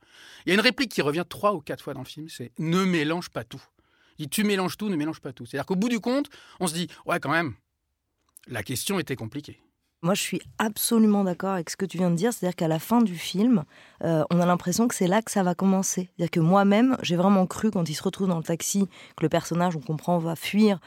y 0.46 0.52
a 0.52 0.54
une 0.54 0.60
réplique 0.60 0.90
qui 0.90 1.02
revient 1.02 1.24
trois 1.28 1.52
ou 1.52 1.60
quatre 1.60 1.84
fois 1.84 1.92
dans 1.92 2.00
le 2.00 2.06
film, 2.06 2.30
c'est 2.30 2.52
«ne 2.58 2.82
mélange 2.84 3.28
pas 3.28 3.44
tout». 3.44 3.62
Il 4.18 4.24
dit 4.24 4.28
«tu 4.30 4.42
mélanges 4.42 4.78
tout, 4.78 4.88
ne 4.88 4.96
mélange 4.96 5.20
pas 5.20 5.34
tout». 5.34 5.44
C'est-à-dire 5.46 5.66
qu'au 5.66 5.76
bout 5.76 5.90
du 5.90 6.00
compte, 6.00 6.30
on 6.60 6.66
se 6.66 6.72
dit 6.72 6.88
«ouais, 7.04 7.20
quand 7.20 7.30
même, 7.30 7.56
la 8.46 8.62
question 8.62 8.98
était 8.98 9.16
compliquée». 9.16 9.60
Moi, 10.02 10.14
je 10.14 10.22
suis 10.22 10.40
absolument 10.58 11.24
d'accord 11.24 11.54
avec 11.54 11.70
ce 11.70 11.76
que 11.76 11.84
tu 11.84 11.98
viens 11.98 12.10
de 12.10 12.16
dire. 12.16 12.32
C'est-à-dire 12.32 12.54
qu'à 12.54 12.68
la 12.68 12.78
fin 12.78 13.02
du 13.02 13.16
film, 13.16 13.64
euh, 14.04 14.24
on 14.30 14.40
a 14.40 14.46
l'impression 14.46 14.86
que 14.86 14.94
c'est 14.94 15.08
là 15.08 15.22
que 15.22 15.30
ça 15.30 15.42
va 15.42 15.54
commencer. 15.54 16.08
C'est-à-dire 16.16 16.30
que 16.30 16.40
moi-même, 16.40 16.96
j'ai 17.02 17.16
vraiment 17.16 17.46
cru 17.46 17.70
quand 17.72 17.88
il 17.88 17.94
se 17.94 18.02
retrouve 18.02 18.28
dans 18.28 18.36
le 18.36 18.44
taxi 18.44 18.86
que 19.16 19.22
le 19.22 19.28
personnage, 19.28 19.74
on 19.74 19.80
comprend, 19.80 20.18
va 20.18 20.36
fuir 20.36 20.78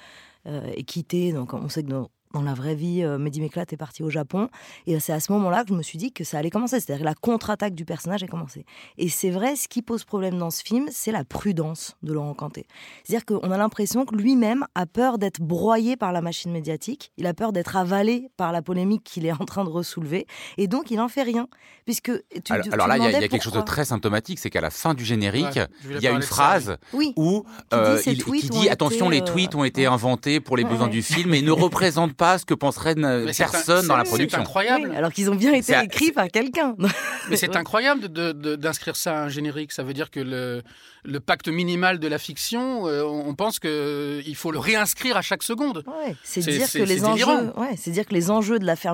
euh, 0.47 0.71
et 0.75 0.83
quitter. 0.83 1.33
Donc, 1.33 1.53
on 1.53 1.67
sait 1.67 1.83
que 1.83 1.89
dans, 1.89 2.09
dans 2.33 2.41
la 2.41 2.53
vraie 2.53 2.75
vie, 2.75 3.03
euh, 3.03 3.17
Mehdi 3.17 3.41
Meklat 3.41 3.65
est 3.71 3.77
parti 3.77 4.03
au 4.03 4.09
Japon. 4.09 4.49
Et 4.87 4.99
c'est 4.99 5.13
à 5.13 5.19
ce 5.19 5.31
moment-là 5.33 5.63
que 5.63 5.69
je 5.69 5.73
me 5.73 5.83
suis 5.83 5.97
dit 5.97 6.11
que 6.11 6.23
ça 6.23 6.37
allait 6.37 6.49
commencer. 6.49 6.79
C'est-à-dire 6.79 7.01
que 7.01 7.05
la 7.09 7.13
contre-attaque 7.15 7.75
du 7.75 7.85
personnage 7.85 8.23
a 8.23 8.27
commencé. 8.27 8.65
Et 8.97 9.09
c'est 9.09 9.29
vrai, 9.29 9.55
ce 9.55 9.67
qui 9.67 9.81
pose 9.81 10.03
problème 10.03 10.37
dans 10.37 10.49
ce 10.49 10.61
film, 10.63 10.87
c'est 10.91 11.11
la 11.11 11.23
prudence 11.23 11.95
de 12.03 12.13
Laurent 12.13 12.33
Cantet. 12.33 12.65
C'est-à-dire 13.03 13.25
qu'on 13.25 13.51
a 13.51 13.57
l'impression 13.57 14.05
que 14.05 14.15
lui-même 14.15 14.65
a 14.75 14.85
peur 14.85 15.17
d'être 15.17 15.41
broyé 15.41 15.97
par 15.97 16.11
la 16.11 16.21
machine 16.21 16.51
médiatique. 16.51 17.11
Il 17.17 17.25
a 17.27 17.33
peur 17.33 17.51
d'être 17.53 17.75
avalé 17.75 18.29
par 18.37 18.51
la 18.51 18.61
polémique 18.61 19.03
qu'il 19.03 19.25
est 19.25 19.31
en 19.31 19.45
train 19.45 19.63
de 19.63 19.69
ressoulever. 19.69 20.25
Et 20.57 20.67
donc, 20.67 20.91
il 20.91 20.97
n'en 20.97 21.07
fait 21.09 21.23
rien. 21.23 21.47
Puisque 21.85 22.11
tu, 22.43 22.53
alors, 22.53 22.65
tu 22.65 22.71
alors 22.71 22.87
là, 22.87 22.97
il 22.97 23.03
y 23.03 23.07
a, 23.07 23.21
y 23.21 23.29
quelque 23.29 23.41
chose 23.43 23.53
de 23.53 23.61
très 23.61 23.85
symptomatique, 23.85 24.39
c'est 24.39 24.49
qu'à 24.49 24.61
la 24.61 24.69
fin 24.69 24.93
du 24.93 25.03
générique, 25.05 25.41
Ouais, 25.55 25.95
il 25.95 26.01
y 26.01 26.07
a 26.07 26.11
une 26.11 26.21
phrase 26.21 26.77
Oui. 26.93 27.13
où 27.15 27.43
Qui 27.43 27.47
dit 27.47 27.73
euh, 27.73 28.01
il 28.05 28.23
qui 28.23 28.49
dit 28.49 28.69
attention, 28.69 29.11
été, 29.11 29.15
les 29.15 29.21
euh, 29.21 29.33
tweets 29.33 29.55
ont 29.55 29.63
été 29.63 29.85
inventés 29.85 30.39
pour 30.39 30.57
les 30.57 30.63
Ouais, 30.63 30.69
besoins 30.69 30.85
ouais. 30.87 30.91
du 30.91 31.01
film 31.01 31.33
et 31.33 31.41
ne 31.41 31.51
représentent 31.51 32.13
pas 32.21 32.37
ce 32.37 32.45
que 32.45 32.53
penserait 32.53 32.95
un- 33.03 33.25
personne 33.35 33.87
dans 33.87 33.97
la 33.97 34.03
production. 34.03 34.37
C'est 34.37 34.41
incroyable. 34.43 34.89
Oui, 34.91 34.95
alors 34.95 35.11
qu'ils 35.11 35.31
ont 35.31 35.35
bien 35.35 35.53
été 35.53 35.73
écrits 35.83 36.11
par 36.11 36.27
quelqu'un. 36.27 36.75
Mais 37.29 37.35
c'est 37.35 37.49
Ouais. 37.49 37.57
incroyable 37.57 38.09
de- 38.11 38.31
de- 38.31 38.55
d'inscrire 38.55 38.95
ça 38.95 39.11
à 39.19 39.23
un 39.23 39.29
générique. 39.29 39.71
Ça 39.71 39.81
veut 39.81 39.93
dire 39.93 40.11
que 40.11 40.19
le, 40.19 40.61
le 41.03 41.19
pacte 41.19 41.47
minimal 41.47 41.97
de 41.99 42.07
la 42.07 42.19
fiction, 42.19 42.87
euh, 42.87 43.01
on 43.03 43.33
pense 43.33 43.57
qu'il 43.59 44.35
faut 44.35 44.51
le 44.51 44.59
réinscrire 44.59 45.17
à 45.17 45.23
chaque 45.23 45.41
seconde. 45.41 45.83
Ouais, 45.87 46.15
c'est 46.23 46.41
dire 46.41 46.71
que 46.71 46.77
les 46.83 47.03
enjeux, 47.05 47.51
ouais, 47.57 47.75
c'est 47.77 47.89
dire 47.91 48.05
que 48.05 48.13
les 48.13 48.29
enjeux 48.29 48.59
de 48.59 48.65
l'affaire 48.65 48.93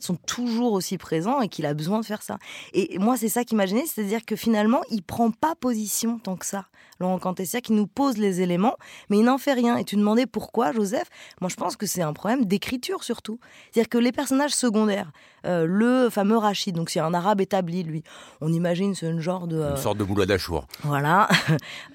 sont 0.00 0.16
toujours 0.16 0.72
aussi 0.72 0.98
présents 0.98 1.40
et 1.40 1.48
qu'il 1.48 1.64
a 1.64 1.72
besoin 1.72 2.00
de 2.00 2.04
faire 2.04 2.22
ça. 2.22 2.36
Et 2.74 2.98
moi, 2.98 3.16
c'est 3.16 3.28
ça 3.30 3.44
qui 3.44 3.54
m'a 3.54 3.64
gêné, 3.66 3.84
c'est-à-dire 3.86 4.24
que 4.26 4.36
finalement, 4.36 4.82
il 4.90 5.02
prend 5.02 5.30
pas 5.30 5.54
position 5.54 6.18
tant 6.18 6.36
que 6.36 6.44
ça. 6.44 6.66
Laurent 6.98 7.18
Cantessia 7.18 7.60
qui 7.60 7.72
nous 7.74 7.86
pose 7.86 8.16
les 8.16 8.40
éléments, 8.40 8.76
mais 9.10 9.18
il 9.18 9.24
n'en 9.24 9.36
fait 9.38 9.52
rien. 9.52 9.76
Et 9.76 9.84
tu 9.84 9.96
demandais 9.96 10.24
pourquoi, 10.26 10.72
Joseph? 10.72 11.08
Moi, 11.42 11.50
je 11.50 11.56
pense 11.56 11.76
que 11.76 11.84
c'est 11.86 12.00
un 12.02 12.12
problème 12.14 12.44
d'écriture 12.46 12.65
surtout. 13.00 13.38
C'est-à-dire 13.70 13.88
que 13.88 13.98
les 13.98 14.12
personnages 14.12 14.52
secondaires, 14.54 15.10
euh, 15.46 15.66
le 15.68 16.10
fameux 16.10 16.36
Rachid, 16.36 16.74
donc 16.74 16.90
c'est 16.90 17.00
un 17.00 17.14
arabe 17.14 17.40
établi, 17.40 17.82
lui, 17.84 18.02
on 18.40 18.52
imagine 18.52 18.94
c'est 18.94 19.08
une 19.08 19.20
genre 19.20 19.46
de... 19.46 19.56
euh, 19.56 19.70
Une 19.70 19.76
sorte 19.76 19.98
de 19.98 20.04
boulot 20.04 20.26
d'achour. 20.26 20.66
voilà. 20.82 21.28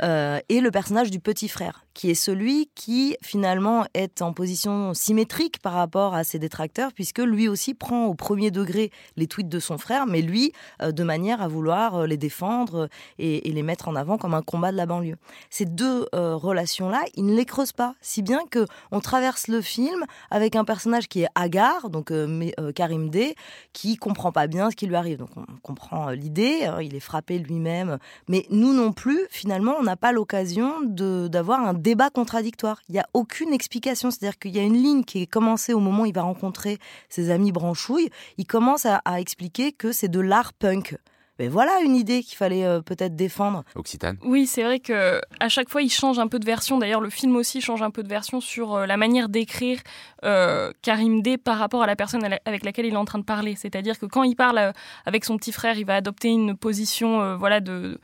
Euh, 0.03 0.39
et 0.49 0.61
le 0.61 0.71
personnage 0.71 1.11
du 1.11 1.19
petit 1.19 1.47
frère, 1.47 1.85
qui 1.93 2.09
est 2.09 2.15
celui 2.15 2.69
qui 2.75 3.15
finalement 3.21 3.85
est 3.93 4.21
en 4.21 4.33
position 4.33 4.93
symétrique 4.93 5.59
par 5.61 5.73
rapport 5.73 6.15
à 6.15 6.23
ses 6.23 6.39
détracteurs, 6.39 6.91
puisque 6.93 7.19
lui 7.19 7.47
aussi 7.47 7.73
prend 7.73 8.05
au 8.05 8.15
premier 8.15 8.49
degré 8.51 8.91
les 9.17 9.27
tweets 9.27 9.49
de 9.49 9.59
son 9.59 9.77
frère, 9.77 10.05
mais 10.07 10.21
lui, 10.21 10.53
euh, 10.81 10.91
de 10.91 11.03
manière 11.03 11.41
à 11.41 11.47
vouloir 11.47 11.95
euh, 11.95 12.07
les 12.07 12.17
défendre 12.17 12.83
euh, 12.83 12.87
et, 13.19 13.49
et 13.49 13.51
les 13.51 13.63
mettre 13.63 13.87
en 13.89 13.95
avant 13.95 14.17
comme 14.17 14.33
un 14.33 14.41
combat 14.41 14.71
de 14.71 14.77
la 14.77 14.85
banlieue. 14.85 15.17
Ces 15.49 15.65
deux 15.65 16.07
euh, 16.15 16.35
relations-là, 16.35 17.01
il 17.15 17.25
ne 17.25 17.35
les 17.35 17.45
creuse 17.45 17.73
pas, 17.73 17.93
si 18.01 18.21
bien 18.21 18.41
que 18.49 18.65
on 18.91 18.99
traverse 19.01 19.47
le 19.47 19.61
film 19.61 20.05
avec 20.31 20.55
un 20.55 20.60
personnage 20.63 21.07
qui 21.07 21.23
est 21.23 21.27
hagard, 21.35 21.89
donc 21.89 22.11
euh, 22.11 22.49
euh, 22.59 22.71
Karim 22.71 23.09
D, 23.09 23.35
qui 23.73 23.97
comprend 23.97 24.31
pas 24.31 24.47
bien 24.47 24.69
ce 24.69 24.75
qui 24.75 24.87
lui 24.87 24.95
arrive. 24.95 25.19
Donc 25.19 25.29
on 25.35 25.45
comprend 25.61 26.09
euh, 26.09 26.15
l'idée, 26.15 26.65
hein, 26.65 26.81
il 26.81 26.95
est 26.95 26.99
frappé 27.01 27.39
lui-même, 27.39 27.97
mais 28.27 28.45
nous 28.49 28.73
non 28.73 28.91
plus, 28.91 29.19
finalement, 29.29 29.75
on 29.79 29.83
n'a 29.83 29.97
pas 29.97 30.11
l'occasion 30.11 30.81
d'avoir 30.81 31.59
un 31.61 31.73
débat 31.73 32.09
contradictoire. 32.09 32.81
Il 32.89 32.93
n'y 32.93 32.99
a 32.99 33.07
aucune 33.13 33.53
explication. 33.53 34.11
C'est-à-dire 34.11 34.37
qu'il 34.37 34.55
y 34.55 34.59
a 34.59 34.63
une 34.63 34.81
ligne 34.81 35.03
qui 35.03 35.21
est 35.21 35.27
commencée 35.27 35.73
au 35.73 35.79
moment 35.79 36.03
où 36.03 36.05
il 36.05 36.13
va 36.13 36.23
rencontrer 36.23 36.77
ses 37.09 37.29
amis 37.29 37.51
branchouilles. 37.51 38.09
Il 38.37 38.45
commence 38.45 38.85
à 38.85 39.01
expliquer 39.19 39.71
que 39.71 39.91
c'est 39.91 40.09
de 40.09 40.19
l'art 40.19 40.53
punk. 40.53 40.97
Mais 41.41 41.47
voilà 41.47 41.81
une 41.83 41.95
idée 41.95 42.21
qu'il 42.21 42.37
fallait 42.37 42.65
euh, 42.65 42.81
peut-être 42.81 43.15
défendre. 43.15 43.63
Occitane. 43.73 44.17
Oui, 44.23 44.45
c'est 44.45 44.61
vrai 44.61 44.79
que 44.79 45.19
à 45.39 45.49
chaque 45.49 45.69
fois, 45.69 45.81
il 45.81 45.89
change 45.89 46.19
un 46.19 46.27
peu 46.27 46.37
de 46.37 46.45
version. 46.45 46.77
D'ailleurs, 46.77 47.01
le 47.01 47.09
film 47.09 47.35
aussi 47.35 47.61
change 47.61 47.81
un 47.81 47.89
peu 47.89 48.03
de 48.03 48.07
version 48.07 48.41
sur 48.41 48.75
euh, 48.75 48.85
la 48.85 48.95
manière 48.95 49.27
d'écrire 49.27 49.79
euh, 50.23 50.71
Karim 50.83 51.23
D 51.23 51.39
par 51.39 51.57
rapport 51.57 51.81
à 51.81 51.87
la 51.87 51.95
personne 51.95 52.23
avec 52.45 52.63
laquelle 52.63 52.85
il 52.85 52.93
est 52.93 52.97
en 52.97 53.05
train 53.05 53.17
de 53.17 53.23
parler. 53.23 53.55
C'est-à-dire 53.55 53.97
que 53.97 54.05
quand 54.05 54.21
il 54.21 54.35
parle 54.35 54.59
euh, 54.59 54.71
avec 55.07 55.25
son 55.25 55.35
petit 55.35 55.51
frère, 55.51 55.79
il 55.79 55.85
va 55.85 55.95
adopter 55.95 56.27
une 56.27 56.55
position, 56.55 57.21
euh, 57.21 57.35
voilà, 57.35 57.59
de 57.59 57.99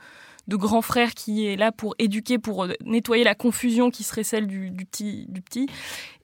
de 0.48 0.56
grand 0.56 0.82
frère 0.82 1.14
qui 1.14 1.46
est 1.46 1.56
là 1.56 1.70
pour 1.70 1.94
éduquer, 1.98 2.38
pour 2.38 2.64
euh, 2.64 2.72
nettoyer 2.84 3.22
la 3.22 3.34
confusion 3.34 3.90
qui 3.90 4.02
serait 4.02 4.24
celle 4.24 4.46
du, 4.46 4.72
petit, 4.90 5.26
du 5.28 5.42
petit. 5.42 5.68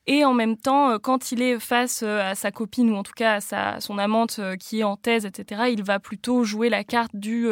Et 0.06 0.24
en 0.24 0.34
même 0.34 0.56
temps, 0.56 0.90
euh, 0.90 0.98
quand 0.98 1.30
il 1.30 1.42
est 1.42 1.58
face 1.60 2.02
euh, 2.02 2.20
à 2.30 2.34
sa 2.34 2.50
copine 2.50 2.90
ou 2.90 2.96
en 2.96 3.02
tout 3.02 3.12
cas 3.14 3.34
à 3.34 3.40
sa, 3.40 3.80
son 3.80 3.98
amante 3.98 4.40
qui 4.58 4.80
est 4.80 4.84
en 4.84 4.96
thèse, 4.96 5.26
etc., 5.26 5.64
il 5.70 5.84
va 5.84 6.00
plutôt 6.00 6.42
jouer 6.42 6.68
la 6.68 6.82
carte 6.84 7.14
du 7.14 7.48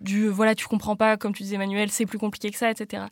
du 0.00 0.26
voilà 0.26 0.56
tu 0.56 0.66
comprends 0.66 0.96
pas 0.96 1.16
comme 1.16 1.32
tu 1.32 1.44
disais 1.44 1.54
Emmanuel 1.54 1.92
c'est 1.92 2.04
plus 2.04 2.18
compliqué 2.18 2.50
que 2.50 2.56
ça 2.56 2.72
etc 2.72 3.04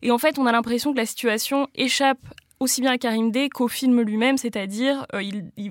et 0.00 0.12
en 0.12 0.18
fait 0.18 0.38
on 0.38 0.46
a 0.46 0.52
l'impression 0.52 0.92
que 0.92 0.96
la 0.96 1.06
situation 1.06 1.66
échappe 1.74 2.20
aussi 2.64 2.80
bien 2.80 2.92
à 2.92 2.98
Karim 2.98 3.30
D 3.30 3.48
qu'au 3.50 3.68
film 3.68 4.00
lui-même, 4.00 4.38
c'est-à-dire 4.38 5.06
euh, 5.14 5.22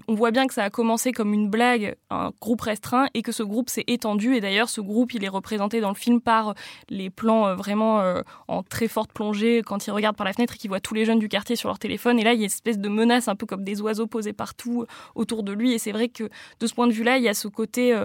on 0.07 0.13
voit 0.13 0.31
bien 0.31 0.47
que 0.47 0.53
ça 0.53 0.63
a 0.63 0.69
commencé 0.69 1.11
comme 1.11 1.33
une 1.33 1.49
blague, 1.49 1.95
un 2.09 2.31
groupe 2.39 2.61
restreint, 2.61 3.07
et 3.13 3.21
que 3.23 3.31
ce 3.31 3.43
groupe 3.43 3.69
s'est 3.69 3.83
étendu. 3.87 4.35
Et 4.35 4.41
d'ailleurs, 4.41 4.69
ce 4.69 4.79
groupe, 4.79 5.13
il 5.13 5.23
est 5.23 5.29
représenté 5.29 5.81
dans 5.81 5.89
le 5.89 5.95
film 5.95 6.21
par 6.21 6.53
les 6.89 7.09
plans 7.09 7.47
euh, 7.47 7.55
vraiment 7.55 7.99
euh, 7.99 8.21
en 8.47 8.63
très 8.63 8.87
forte 8.87 9.11
plongée 9.11 9.63
quand 9.65 9.87
il 9.87 9.91
regarde 9.91 10.15
par 10.15 10.25
la 10.25 10.33
fenêtre 10.33 10.53
et 10.53 10.57
qu'il 10.57 10.69
voit 10.69 10.79
tous 10.79 10.93
les 10.93 11.03
jeunes 11.03 11.19
du 11.19 11.29
quartier 11.29 11.55
sur 11.55 11.67
leur 11.67 11.79
téléphone. 11.79 12.19
Et 12.19 12.23
là, 12.23 12.33
il 12.33 12.37
y 12.37 12.43
a 12.43 12.45
une 12.45 12.45
espèce 12.45 12.77
de 12.77 12.89
menace, 12.89 13.27
un 13.27 13.35
peu 13.35 13.45
comme 13.45 13.63
des 13.63 13.81
oiseaux 13.81 14.07
posés 14.07 14.33
partout 14.33 14.85
autour 15.15 15.43
de 15.43 15.51
lui. 15.51 15.73
Et 15.73 15.79
c'est 15.79 15.91
vrai 15.91 16.09
que 16.09 16.29
de 16.59 16.67
ce 16.67 16.73
point 16.73 16.87
de 16.87 16.93
vue-là, 16.93 17.17
il 17.17 17.23
y 17.23 17.29
a 17.29 17.33
ce 17.33 17.47
côté 17.47 17.99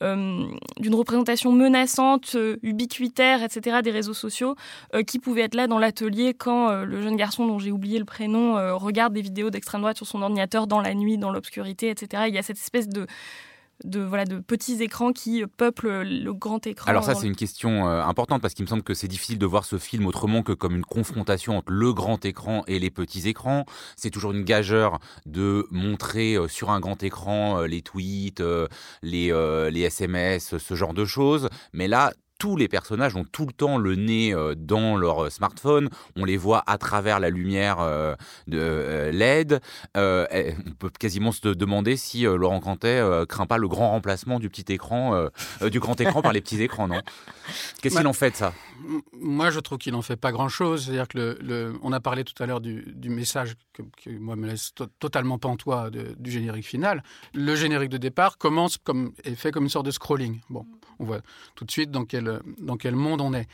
d'une 0.00 0.94
représentation 0.94 1.52
menaçante, 1.52 2.32
euh, 2.34 2.56
ubiquitaire, 2.62 3.42
etc. 3.42 3.78
des 3.82 3.90
réseaux 3.90 4.14
sociaux 4.14 4.56
euh, 4.94 5.02
qui 5.02 5.18
pouvait 5.18 5.42
être 5.42 5.54
là 5.54 5.66
dans 5.66 5.78
l'atelier 5.78 6.34
quand 6.34 6.70
euh, 6.70 6.84
le 6.84 7.02
jeune 7.02 7.16
garçon 7.16 7.46
dont 7.46 7.58
j'ai 7.58 7.72
oublié 7.72 7.98
le 7.98 8.04
prénom 8.04 8.56
euh, 8.56 8.74
regarde 8.74 9.12
des 9.12 9.22
vidéos 9.22 9.50
d'extrême 9.50 9.80
droite 9.80 9.96
sur 9.96 10.06
son 10.06 10.22
ordinateur 10.22 10.66
dans 10.66 10.80
la 10.80 10.94
nuit, 10.94 11.18
dans 11.18 11.30
l'obscurité, 11.30 11.90
etc. 11.90 12.24
Il 12.28 12.34
y 12.34 12.38
a 12.38 12.42
cette 12.42 12.58
espèce 12.58 12.88
de 12.88 13.06
de 13.82 14.00
voilà 14.00 14.24
de 14.24 14.38
petits 14.38 14.82
écrans 14.82 15.12
qui 15.12 15.44
peuplent 15.46 16.02
le 16.02 16.32
grand 16.32 16.66
écran. 16.66 16.88
Alors 16.90 17.04
ça 17.04 17.14
c'est 17.14 17.26
une 17.26 17.36
question 17.36 17.88
euh, 17.88 18.02
importante 18.02 18.40
parce 18.40 18.54
qu'il 18.54 18.64
me 18.64 18.68
semble 18.68 18.82
que 18.82 18.94
c'est 18.94 19.08
difficile 19.08 19.38
de 19.38 19.46
voir 19.46 19.64
ce 19.64 19.78
film 19.78 20.06
autrement 20.06 20.42
que 20.42 20.52
comme 20.52 20.76
une 20.76 20.84
confrontation 20.84 21.56
entre 21.56 21.72
le 21.72 21.92
grand 21.92 22.24
écran 22.24 22.62
et 22.66 22.78
les 22.78 22.90
petits 22.90 23.28
écrans. 23.28 23.64
C'est 23.96 24.10
toujours 24.10 24.32
une 24.32 24.44
gageure 24.44 24.98
de 25.26 25.66
montrer 25.70 26.34
euh, 26.34 26.48
sur 26.48 26.70
un 26.70 26.80
grand 26.80 27.02
écran 27.02 27.60
euh, 27.60 27.66
les 27.66 27.82
tweets, 27.82 28.42
les 29.02 29.24
les 29.70 29.80
SMS, 29.80 30.58
ce 30.58 30.74
genre 30.74 30.94
de 30.94 31.04
choses. 31.04 31.48
Mais 31.72 31.88
là 31.88 32.12
tous 32.44 32.56
les 32.56 32.68
personnages 32.68 33.16
ont 33.16 33.24
tout 33.24 33.46
le 33.46 33.54
temps 33.54 33.78
le 33.78 33.94
nez 33.94 34.34
euh, 34.34 34.54
dans 34.54 34.98
leur 34.98 35.24
euh, 35.24 35.30
smartphone, 35.30 35.88
on 36.14 36.26
les 36.26 36.36
voit 36.36 36.62
à 36.66 36.76
travers 36.76 37.18
la 37.18 37.30
lumière 37.30 37.78
euh, 37.80 38.14
de 38.48 39.08
LED. 39.14 39.62
on 39.94 40.70
peut 40.78 40.90
quasiment 40.90 41.32
se 41.32 41.48
demander 41.48 41.96
si 41.96 42.24
Laurent 42.24 42.60
Cantet 42.60 43.02
craint 43.30 43.46
pas 43.46 43.56
le 43.56 43.66
grand 43.66 43.92
remplacement 43.92 44.40
du 44.40 44.50
petit 44.50 44.74
écran, 44.74 45.28
du 45.70 45.80
grand 45.80 45.98
écran 46.02 46.20
par 46.20 46.34
les 46.34 46.42
petits 46.42 46.60
écrans, 46.62 46.86
non? 46.86 47.00
Qu'est-ce 47.80 47.96
qu'il 47.96 48.06
en 48.06 48.12
fait 48.12 48.32
de 48.32 48.36
ça 48.36 48.52
Moi, 49.18 49.50
je 49.50 49.60
trouve 49.60 49.78
qu'il 49.78 49.92
n'en 49.92 50.02
fait 50.02 50.16
pas 50.16 50.32
grand-chose. 50.32 50.84
C'est-à-dire 50.84 51.08
que 51.08 51.38
le, 51.40 51.74
on 51.82 51.92
a 51.92 52.00
parlé 52.00 52.24
tout 52.24 52.40
à 52.42 52.46
l'heure 52.46 52.60
du, 52.60 52.84
message 53.08 53.54
que, 53.72 54.10
moi 54.18 54.36
me 54.36 54.46
laisse 54.46 54.74
totalement 54.98 55.38
pantois 55.38 55.90
du 55.90 56.30
générique 56.30 56.66
final. 56.66 57.02
Le 57.32 57.56
générique 57.56 57.90
de 57.90 57.98
départ 57.98 58.36
commence 58.36 58.76
comme 58.76 59.12
est 59.24 59.34
fait 59.34 59.50
comme 59.50 59.64
une 59.64 59.70
sorte 59.70 59.86
de 59.86 59.90
scrolling. 59.90 60.40
Bon, 60.50 60.66
on 60.98 61.04
voit 61.04 61.20
tout 61.54 61.64
de 61.64 61.70
suite 61.70 61.90
dans 61.90 62.04
quel 62.04 62.33
dans 62.58 62.76
quel 62.76 62.94
monde 62.94 63.20
on 63.20 63.34
est. 63.34 63.46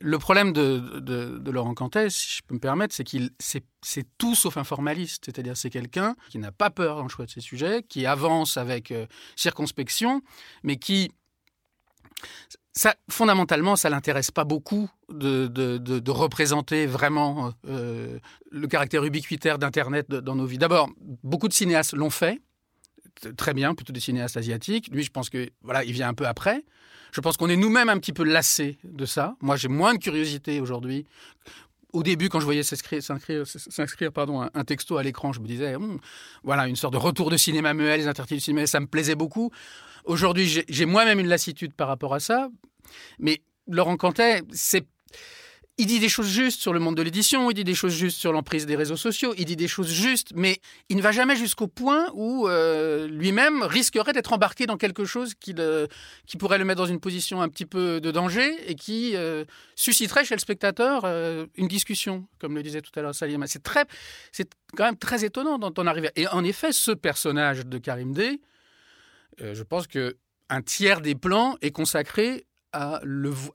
le 0.00 0.18
problème 0.18 0.52
de, 0.52 1.50
Laurent 1.50 1.74
Cantet, 1.74 2.10
si 2.10 2.38
je 2.38 2.42
peux 2.46 2.54
me 2.54 2.60
permettre, 2.60 2.94
c'est 2.94 3.04
qu'il 3.04 3.30
c'est, 3.38 3.64
tout 4.18 4.34
sauf 4.34 4.56
un 4.56 4.64
formaliste. 4.64 5.24
C'est-à-dire 5.26 5.56
c'est 5.56 5.70
quelqu'un 5.70 6.16
qui 6.30 6.38
n'a 6.38 6.52
pas 6.52 6.70
peur 6.70 6.96
dans 6.96 7.04
le 7.04 7.08
choix 7.08 7.26
de 7.26 7.30
ses 7.30 7.40
sujets, 7.40 7.82
qui 7.82 8.06
avance 8.06 8.56
avec 8.56 8.90
euh, 8.90 9.06
circonspection, 9.36 10.22
mais 10.62 10.76
qui 10.76 11.10
ça, 12.76 12.94
fondamentalement, 13.10 13.74
ça 13.74 13.88
l'intéresse 13.88 14.30
pas 14.30 14.44
beaucoup 14.44 14.90
de, 15.08 16.10
représenter 16.10 16.86
vraiment 16.86 17.52
euh, 17.66 18.18
le 18.50 18.66
caractère 18.66 19.02
ubiquitaire 19.04 19.58
d'Internet 19.58 20.08
dans 20.10 20.34
nos 20.34 20.44
vies. 20.44 20.58
D'abord, 20.58 20.90
beaucoup 21.00 21.48
de 21.48 21.54
cinéastes 21.54 21.94
l'ont 21.94 22.10
fait, 22.10 22.40
très 23.36 23.54
bien, 23.54 23.74
plutôt 23.74 23.92
des 23.92 24.00
cinéastes 24.00 24.36
asiatiques. 24.36 24.88
Lui, 24.92 25.02
je 25.02 25.10
pense 25.10 25.30
que 25.30 25.48
voilà, 25.62 25.84
il 25.84 25.92
vient 25.92 26.08
un 26.08 26.14
peu 26.14 26.26
après. 26.26 26.64
Je 27.12 27.20
pense 27.20 27.36
qu'on 27.36 27.48
est 27.48 27.56
nous-mêmes 27.56 27.88
un 27.88 27.98
petit 27.98 28.12
peu 28.12 28.24
lassés 28.24 28.78
de 28.84 29.06
ça. 29.06 29.36
Moi, 29.40 29.56
j'ai 29.56 29.68
moins 29.68 29.94
de 29.94 29.98
curiosité 29.98 30.60
aujourd'hui. 30.60 31.06
Au 31.92 32.02
début, 32.02 32.28
quand 32.28 32.40
je 32.40 32.44
voyais 32.44 32.62
s'inscrire 32.62 34.12
pardon, 34.12 34.42
un, 34.52 34.64
texto 34.64 34.98
à 34.98 35.02
l'écran, 35.02 35.32
je 35.32 35.40
me 35.40 35.46
disais, 35.46 35.76
hum, 35.76 35.98
voilà, 36.42 36.66
une 36.66 36.76
sorte 36.76 36.92
de 36.92 36.98
retour 36.98 37.30
de 37.30 37.36
cinéma 37.36 37.72
muet, 37.72 37.96
les 37.96 38.06
intertitres 38.06 38.38
du 38.38 38.44
cinéma, 38.44 38.66
ça 38.66 38.80
me 38.80 38.86
plaisait 38.86 39.14
beaucoup. 39.14 39.50
Aujourd'hui, 40.04 40.62
j'ai 40.68 40.84
moi-même 40.84 41.20
une 41.20 41.28
lassitude 41.28 41.72
par 41.72 41.88
rapport 41.88 42.12
à 42.12 42.20
ça. 42.20 42.48
Mais 43.18 43.40
Laurent 43.66 43.96
Cantet, 43.96 44.42
c'est 44.52 44.86
il 45.78 45.86
dit 45.86 46.00
des 46.00 46.08
choses 46.08 46.28
justes 46.28 46.60
sur 46.60 46.72
le 46.72 46.80
monde 46.80 46.96
de 46.96 47.02
l'édition, 47.02 47.50
il 47.50 47.54
dit 47.54 47.64
des 47.64 47.74
choses 47.74 47.92
justes 47.92 48.18
sur 48.18 48.32
l'emprise 48.32 48.64
des 48.64 48.76
réseaux 48.76 48.96
sociaux, 48.96 49.34
il 49.36 49.44
dit 49.44 49.56
des 49.56 49.68
choses 49.68 49.90
justes, 49.90 50.32
mais 50.34 50.58
il 50.88 50.96
ne 50.96 51.02
va 51.02 51.12
jamais 51.12 51.36
jusqu'au 51.36 51.66
point 51.66 52.06
où 52.14 52.48
euh, 52.48 53.06
lui-même 53.06 53.62
risquerait 53.62 54.14
d'être 54.14 54.32
embarqué 54.32 54.64
dans 54.66 54.78
quelque 54.78 55.04
chose 55.04 55.34
qui, 55.34 55.54
qui, 56.26 56.36
pourrait 56.38 56.56
le 56.58 56.64
mettre 56.64 56.78
dans 56.78 56.86
une 56.86 57.00
position 57.00 57.42
un 57.42 57.48
petit 57.48 57.66
peu 57.66 58.00
de 58.00 58.10
danger 58.10 58.56
et 58.70 58.74
qui 58.74 59.16
euh, 59.16 59.44
susciterait 59.74 60.24
chez 60.24 60.34
le 60.34 60.40
spectateur 60.40 61.02
euh, 61.04 61.46
une 61.56 61.68
discussion, 61.68 62.26
comme 62.38 62.54
le 62.54 62.62
disait 62.62 62.80
tout 62.80 62.92
à 62.98 63.02
l'heure 63.02 63.14
Salim. 63.14 63.44
C'est 63.46 63.62
très, 63.62 63.84
quand 64.76 64.84
même 64.84 64.96
très 64.96 65.24
étonnant 65.24 65.58
d'en 65.58 65.86
arriver. 65.86 66.10
Et 66.16 66.26
en 66.28 66.42
effet, 66.42 66.72
ce 66.72 66.92
personnage 66.92 67.66
de 67.66 67.76
Karim 67.76 68.14
D, 68.14 68.40
je 69.38 69.62
pense 69.62 69.86
que 69.86 70.16
un 70.48 70.62
tiers 70.62 71.00
des 71.00 71.14
plans 71.14 71.56
est 71.60 71.70
consacré 71.70 72.46
à, 72.72 73.00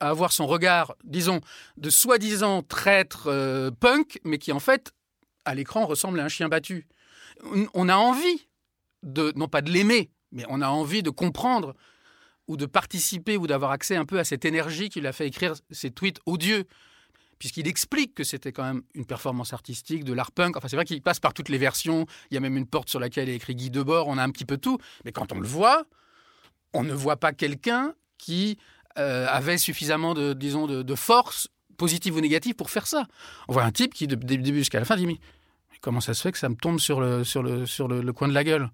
avoir 0.00 0.32
son 0.32 0.46
regard, 0.46 0.94
disons, 1.04 1.40
de 1.76 1.90
soi-disant 1.90 2.62
traître 2.62 3.26
euh, 3.26 3.70
punk, 3.70 4.20
mais 4.24 4.38
qui 4.38 4.52
en 4.52 4.60
fait, 4.60 4.92
à 5.44 5.54
l'écran, 5.54 5.86
ressemble 5.86 6.20
à 6.20 6.24
un 6.24 6.28
chien 6.28 6.48
battu. 6.48 6.86
On 7.74 7.88
a 7.88 7.96
envie 7.96 8.48
de, 9.02 9.32
non 9.36 9.48
pas 9.48 9.62
de 9.62 9.70
l'aimer, 9.70 10.10
mais 10.30 10.44
on 10.48 10.60
a 10.60 10.68
envie 10.68 11.02
de 11.02 11.10
comprendre 11.10 11.74
ou 12.48 12.56
de 12.56 12.66
participer 12.66 13.36
ou 13.36 13.46
d'avoir 13.46 13.70
accès 13.70 13.96
un 13.96 14.04
peu 14.04 14.18
à 14.18 14.24
cette 14.24 14.44
énergie 14.44 14.88
qui 14.88 15.00
l'a 15.00 15.12
fait 15.12 15.26
écrire 15.26 15.54
ces 15.70 15.90
tweets 15.90 16.20
odieux. 16.26 16.64
Puisqu'il 17.38 17.66
explique 17.66 18.14
que 18.14 18.22
c'était 18.22 18.52
quand 18.52 18.62
même 18.62 18.82
une 18.94 19.04
performance 19.04 19.52
artistique 19.52 20.04
de 20.04 20.12
l'art 20.12 20.30
punk. 20.30 20.56
Enfin, 20.56 20.68
c'est 20.68 20.76
vrai 20.76 20.84
qu'il 20.84 21.02
passe 21.02 21.18
par 21.18 21.34
toutes 21.34 21.48
les 21.48 21.58
versions. 21.58 22.06
Il 22.30 22.34
y 22.34 22.36
a 22.36 22.40
même 22.40 22.56
une 22.56 22.68
porte 22.68 22.88
sur 22.88 23.00
laquelle 23.00 23.28
est 23.28 23.34
écrit 23.34 23.56
Guy 23.56 23.68
Debord. 23.68 24.06
On 24.06 24.16
a 24.16 24.22
un 24.22 24.30
petit 24.30 24.44
peu 24.44 24.58
tout. 24.58 24.78
Mais 25.04 25.10
quand 25.10 25.32
on 25.32 25.40
le 25.40 25.48
voit, 25.48 25.84
on 26.72 26.84
ne 26.84 26.94
voit 26.94 27.16
pas 27.16 27.32
quelqu'un 27.32 27.94
qui 28.16 28.58
euh, 28.98 29.26
avait 29.28 29.58
suffisamment 29.58 30.14
de, 30.14 30.32
disons, 30.32 30.66
de, 30.66 30.94
force, 30.94 31.48
positive 31.76 32.16
ou 32.16 32.20
négative, 32.20 32.54
pour 32.54 32.70
faire 32.70 32.86
ça. 32.86 33.06
On 33.48 33.52
voit 33.52 33.64
un 33.64 33.72
type 33.72 33.94
qui, 33.94 34.06
le 34.06 34.16
début 34.16 34.58
jusqu'à 34.58 34.78
la 34.78 34.84
fin, 34.84 34.96
dit 34.96 35.06
Mais 35.06 35.18
comment 35.80 36.00
ça 36.00 36.14
se 36.14 36.22
fait 36.22 36.32
que 36.32 36.38
ça 36.38 36.48
me 36.48 36.56
tombe 36.56 36.78
sur 36.78 37.00
le, 37.00 37.24
sur 37.24 37.42
le, 37.42 37.66
sur 37.66 37.88
le, 37.88 38.12
coin 38.12 38.28
de 38.28 38.34
la 38.34 38.44
gueule? 38.44 38.70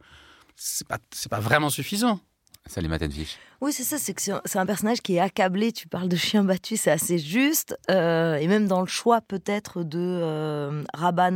C'est 0.57 0.87
pas, 0.87 0.99
pas 1.31 1.41
vraiment 1.41 1.71
suffisant. 1.71 2.21
Salut 2.67 2.89
Matenfish. 2.89 3.39
Oui, 3.61 3.73
c'est 3.73 3.83
ça, 3.83 3.99
c'est 3.99 4.15
que 4.15 4.23
c'est 4.23 4.59
un 4.59 4.67
personnage 4.67 5.01
qui 5.01 5.17
est 5.17 5.19
accablé. 5.19 5.73
Tu 5.73 5.89
parles 5.89 6.09
de 6.09 6.15
chien 6.15 6.45
battu, 6.45 6.77
c'est 6.77 6.93
assez 6.93 7.19
juste. 7.19 7.77
Euh, 7.91 8.37
et 8.37 8.47
même 8.47 8.69
dans 8.69 8.81
le 8.81 8.87
choix, 8.87 9.21
peut-être, 9.21 9.83
de 9.83 9.99
euh, 9.99 10.85
Rabat 10.95 11.33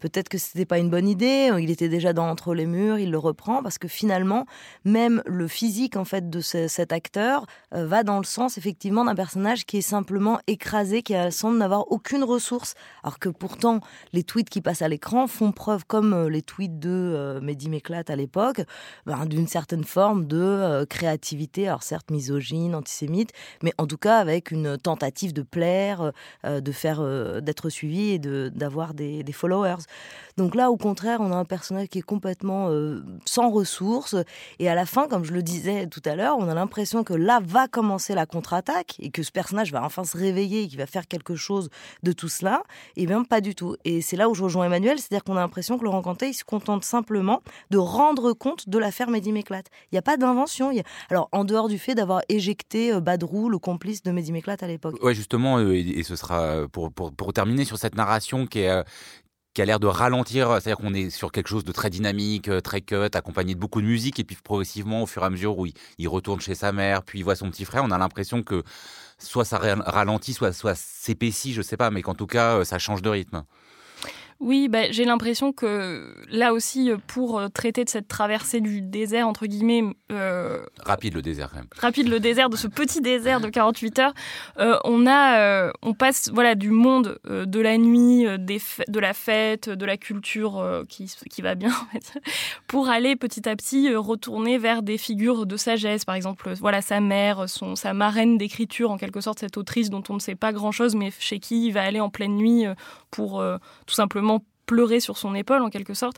peut-être 0.00 0.28
que 0.30 0.38
c'était 0.38 0.64
pas 0.64 0.78
une 0.78 0.88
bonne 0.88 1.06
idée. 1.06 1.50
Il 1.60 1.70
était 1.70 1.88
déjà 1.88 2.12
dans 2.12 2.28
Entre 2.28 2.54
les 2.54 2.66
murs, 2.66 2.98
il 2.98 3.10
le 3.10 3.18
reprend 3.18 3.62
parce 3.62 3.76
que 3.76 3.88
finalement, 3.88 4.46
même 4.84 5.22
le 5.26 5.46
physique 5.48 5.96
en 5.96 6.04
fait 6.04 6.30
de 6.30 6.40
cet 6.40 6.92
acteur 6.92 7.46
euh, 7.74 7.86
va 7.86 8.02
dans 8.02 8.18
le 8.18 8.24
sens 8.24 8.56
effectivement 8.56 9.04
d'un 9.04 9.14
personnage 9.14 9.66
qui 9.66 9.76
est 9.76 9.82
simplement 9.82 10.40
écrasé, 10.46 11.02
qui 11.02 11.14
semble 11.30 11.58
n'avoir 11.58 11.92
aucune 11.92 12.24
ressource. 12.24 12.74
Alors 13.04 13.18
que 13.18 13.28
pourtant, 13.28 13.80
les 14.14 14.24
tweets 14.24 14.48
qui 14.48 14.62
passent 14.62 14.82
à 14.82 14.88
l'écran 14.88 15.26
font 15.26 15.52
preuve, 15.52 15.84
comme 15.84 16.14
euh, 16.14 16.30
les 16.30 16.42
tweets 16.42 16.78
de 16.78 17.38
Mehdi 17.42 17.68
Meklat 17.68 18.04
à 18.08 18.16
l'époque, 18.16 18.62
ben, 19.04 19.26
d'une 19.26 19.46
certaine 19.46 19.84
forme 19.84 20.26
de 20.26 20.84
création 20.88 21.01
créativité, 21.02 21.66
alors 21.66 21.82
certes 21.82 22.12
misogyne, 22.12 22.76
antisémite, 22.76 23.32
mais 23.62 23.72
en 23.76 23.88
tout 23.88 23.96
cas 23.96 24.18
avec 24.18 24.52
une 24.52 24.78
tentative 24.78 25.32
de 25.32 25.42
plaire, 25.42 26.12
euh, 26.46 26.60
de 26.60 26.70
faire, 26.70 27.00
euh, 27.00 27.40
d'être 27.40 27.70
suivi 27.70 28.10
et 28.10 28.18
d'avoir 28.20 28.94
des, 28.94 29.24
des, 29.24 29.32
followers. 29.32 29.82
Donc 30.36 30.54
là, 30.54 30.70
au 30.70 30.76
contraire, 30.76 31.20
on 31.20 31.32
a 31.32 31.34
un 31.34 31.44
personnage 31.44 31.88
qui 31.88 31.98
est 31.98 32.02
complètement 32.02 32.68
euh, 32.68 33.02
sans 33.24 33.50
ressources. 33.50 34.14
Et 34.60 34.68
à 34.68 34.76
la 34.76 34.86
fin, 34.86 35.08
comme 35.08 35.24
je 35.24 35.32
le 35.32 35.42
disais 35.42 35.88
tout 35.88 36.02
à 36.04 36.14
l'heure, 36.14 36.36
on 36.38 36.48
a 36.48 36.54
l'impression 36.54 37.02
que 37.02 37.14
là 37.14 37.40
va 37.42 37.66
commencer 37.66 38.14
la 38.14 38.24
contre-attaque 38.24 38.94
et 39.00 39.10
que 39.10 39.24
ce 39.24 39.32
personnage 39.32 39.72
va 39.72 39.82
enfin 39.82 40.04
se 40.04 40.16
réveiller 40.16 40.62
et 40.62 40.68
qu'il 40.68 40.78
va 40.78 40.86
faire 40.86 41.08
quelque 41.08 41.34
chose 41.34 41.68
de 42.04 42.12
tout 42.12 42.28
cela. 42.28 42.62
Et 42.96 43.02
eh 43.02 43.06
bien, 43.06 43.24
pas 43.24 43.40
du 43.40 43.56
tout. 43.56 43.76
Et 43.84 44.02
c'est 44.02 44.16
là 44.16 44.28
où 44.28 44.34
je 44.34 44.44
rejoins 44.44 44.66
Emmanuel, 44.66 44.98
c'est-à-dire 45.00 45.24
qu'on 45.24 45.36
a 45.36 45.40
l'impression 45.40 45.78
que 45.78 45.84
Laurent 45.84 46.02
Cantet, 46.02 46.30
il 46.30 46.34
se 46.34 46.44
contente 46.44 46.84
simplement 46.84 47.42
de 47.70 47.78
rendre 47.78 48.32
compte 48.34 48.68
de 48.68 48.78
l'affaire 48.78 49.10
Mehdi 49.10 49.32
Méclate. 49.32 49.66
Il 49.90 49.94
n'y 49.96 49.98
a 49.98 50.02
pas 50.02 50.16
d'invention. 50.16 50.70
Alors, 51.10 51.28
en 51.32 51.44
dehors 51.44 51.68
du 51.68 51.78
fait 51.78 51.94
d'avoir 51.94 52.22
éjecté 52.28 52.92
euh, 52.92 53.00
Badrou, 53.00 53.48
le 53.48 53.58
complice 53.58 54.02
de 54.02 54.10
Mehdi 54.10 54.32
Méclate 54.32 54.62
à 54.62 54.66
l'époque. 54.66 54.96
Oui, 55.02 55.14
justement, 55.14 55.58
euh, 55.58 55.74
et, 55.74 56.02
ce 56.02 56.16
sera 56.16 56.68
pour, 56.68 56.92
pour, 56.92 57.12
pour, 57.12 57.32
terminer 57.32 57.64
sur 57.64 57.78
cette 57.78 57.94
narration 57.94 58.46
qui 58.46 58.66
a 58.66 58.84
l'air 59.66 59.80
de 59.80 59.86
ralentir, 59.86 60.48
c'est-à-dire 60.52 60.78
qu'on 60.78 60.94
est 60.94 61.10
sur 61.10 61.30
quelque 61.30 61.48
chose 61.48 61.64
de 61.64 61.72
très 61.72 61.90
dynamique, 61.90 62.48
euh, 62.48 62.60
très 62.60 62.80
cut, 62.80 63.10
accompagné 63.12 63.54
de 63.54 63.60
beaucoup 63.60 63.82
de 63.82 63.86
musique, 63.86 64.18
et 64.18 64.24
puis 64.24 64.36
progressivement, 64.42 65.02
au 65.02 65.06
fur 65.06 65.22
et 65.22 65.26
à 65.26 65.30
mesure 65.30 65.58
où 65.58 65.66
il, 65.66 66.08
retourne 66.08 66.40
chez 66.40 66.54
sa 66.54 66.72
mère, 66.72 67.02
puis 67.02 67.18
il 67.20 67.22
voit 67.22 67.36
son 67.36 67.50
petit 67.50 67.64
frère, 67.64 67.84
on 67.84 67.90
a 67.90 67.98
l'impression 67.98 68.42
que 68.42 68.62
soit 69.18 69.44
ça 69.44 69.58
ralentit, 69.58 70.32
soit, 70.32 70.52
soit 70.52 70.74
s'épaissit, 70.74 71.52
je 71.52 71.62
sais 71.62 71.76
pas, 71.76 71.90
mais 71.90 72.02
qu'en 72.02 72.14
tout 72.14 72.26
cas, 72.26 72.58
euh, 72.58 72.64
ça 72.64 72.78
change 72.78 73.02
de 73.02 73.10
rythme. 73.10 73.44
Oui, 74.40 74.68
bah, 74.68 74.90
j'ai 74.90 75.04
l'impression 75.04 75.52
que 75.52 76.14
là 76.30 76.52
aussi, 76.52 76.90
euh, 76.90 76.96
pour 77.06 77.38
euh, 77.38 77.48
traiter 77.48 77.84
de 77.84 77.88
cette 77.88 78.08
traversée 78.08 78.60
du 78.60 78.80
désert, 78.80 79.28
entre 79.28 79.46
guillemets... 79.46 79.84
Euh, 80.10 80.64
rapide 80.84 81.14
le 81.14 81.22
désert 81.22 81.50
quand 81.50 81.58
même. 81.58 81.68
Rapide 81.78 82.08
le 82.08 82.18
désert, 82.20 82.50
de 82.50 82.56
ce 82.56 82.66
petit 82.82 83.00
désert 83.00 83.40
de 83.40 83.48
48 83.48 83.98
heures, 84.00 84.14
on, 84.84 85.06
a, 85.06 85.70
on 85.82 85.94
passe 85.94 86.30
voilà, 86.32 86.54
du 86.54 86.70
monde 86.70 87.18
de 87.28 87.60
la 87.60 87.78
nuit, 87.78 88.26
des 88.38 88.60
de 88.88 89.00
la 89.00 89.12
fête, 89.12 89.68
de 89.68 89.84
la 89.84 89.96
culture 89.96 90.84
qui, 90.88 91.12
qui 91.30 91.42
va 91.42 91.54
bien, 91.54 91.72
pour 92.66 92.88
aller 92.88 93.16
petit 93.16 93.48
à 93.48 93.56
petit 93.56 93.94
retourner 93.94 94.58
vers 94.58 94.82
des 94.82 94.98
figures 94.98 95.46
de 95.46 95.56
sagesse. 95.56 96.04
Par 96.04 96.14
exemple, 96.14 96.52
voilà, 96.60 96.80
sa 96.82 97.00
mère, 97.00 97.48
son, 97.48 97.76
sa 97.76 97.92
marraine 97.94 98.38
d'écriture, 98.38 98.90
en 98.90 98.96
quelque 98.96 99.20
sorte, 99.20 99.38
cette 99.40 99.56
autrice 99.56 99.90
dont 99.90 100.02
on 100.08 100.14
ne 100.14 100.20
sait 100.20 100.34
pas 100.34 100.52
grand-chose, 100.52 100.94
mais 100.94 101.12
chez 101.18 101.38
qui 101.38 101.66
il 101.66 101.72
va 101.72 101.82
aller 101.82 102.00
en 102.00 102.10
pleine 102.10 102.36
nuit 102.36 102.64
pour 103.10 103.44
tout 103.86 103.94
simplement 103.94 104.31
pleurer 104.72 105.00
sur 105.00 105.18
son 105.18 105.34
épaule 105.34 105.60
en 105.60 105.68
quelque 105.68 105.92
sorte. 105.92 106.16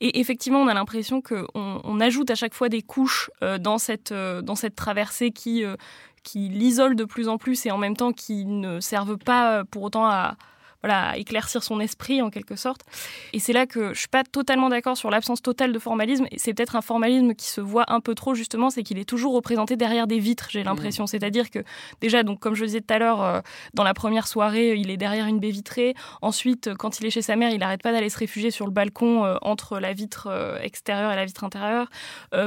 Et 0.00 0.20
effectivement, 0.20 0.60
on 0.60 0.68
a 0.68 0.74
l'impression 0.74 1.20
qu'on 1.20 1.46
on 1.54 2.00
ajoute 2.00 2.30
à 2.30 2.36
chaque 2.36 2.54
fois 2.54 2.68
des 2.68 2.80
couches 2.80 3.32
euh, 3.42 3.58
dans, 3.58 3.78
cette, 3.78 4.12
euh, 4.12 4.42
dans 4.42 4.54
cette 4.54 4.76
traversée 4.76 5.32
qui, 5.32 5.64
euh, 5.64 5.74
qui 6.22 6.48
l'isole 6.48 6.94
de 6.94 7.04
plus 7.04 7.26
en 7.26 7.36
plus 7.36 7.66
et 7.66 7.72
en 7.72 7.78
même 7.78 7.96
temps 7.96 8.12
qui 8.12 8.44
ne 8.44 8.78
servent 8.78 9.18
pas 9.18 9.64
pour 9.64 9.82
autant 9.82 10.06
à, 10.06 10.36
voilà, 10.86 11.16
éclaircir 11.16 11.64
son 11.64 11.80
esprit 11.80 12.22
en 12.22 12.30
quelque 12.30 12.54
sorte. 12.54 12.82
Et 13.32 13.40
c'est 13.40 13.52
là 13.52 13.66
que 13.66 13.92
je 13.92 13.98
suis 13.98 14.08
pas 14.08 14.22
totalement 14.22 14.68
d'accord 14.68 14.96
sur 14.96 15.10
l'absence 15.10 15.42
totale 15.42 15.72
de 15.72 15.78
formalisme. 15.80 16.26
Et 16.30 16.38
c'est 16.38 16.54
peut-être 16.54 16.76
un 16.76 16.80
formalisme 16.80 17.34
qui 17.34 17.48
se 17.48 17.60
voit 17.60 17.86
un 17.88 17.98
peu 17.98 18.14
trop 18.14 18.34
justement, 18.34 18.70
c'est 18.70 18.84
qu'il 18.84 18.96
est 18.98 19.04
toujours 19.04 19.34
représenté 19.34 19.76
derrière 19.76 20.06
des 20.06 20.20
vitres, 20.20 20.46
j'ai 20.48 20.62
l'impression. 20.62 21.04
Mmh. 21.04 21.08
C'est-à-dire 21.08 21.50
que 21.50 21.58
déjà, 22.00 22.22
donc 22.22 22.38
comme 22.38 22.54
je 22.54 22.60
le 22.60 22.66
disais 22.68 22.80
tout 22.80 22.94
à 22.94 22.98
l'heure, 22.98 23.20
euh, 23.20 23.40
dans 23.74 23.82
la 23.82 23.94
première 23.94 24.28
soirée, 24.28 24.76
il 24.76 24.90
est 24.90 24.96
derrière 24.96 25.26
une 25.26 25.40
baie 25.40 25.50
vitrée. 25.50 25.94
Ensuite, 26.22 26.72
quand 26.76 27.00
il 27.00 27.06
est 27.06 27.10
chez 27.10 27.22
sa 27.22 27.34
mère, 27.34 27.50
il 27.50 27.58
n'arrête 27.58 27.82
pas 27.82 27.90
d'aller 27.90 28.08
se 28.08 28.18
réfugier 28.18 28.52
sur 28.52 28.66
le 28.66 28.72
balcon 28.72 29.24
euh, 29.24 29.36
entre 29.42 29.80
la 29.80 29.92
vitre 29.92 30.28
euh, 30.30 30.60
extérieure 30.60 31.10
et 31.10 31.16
la 31.16 31.24
vitre 31.24 31.42
intérieure. 31.42 31.88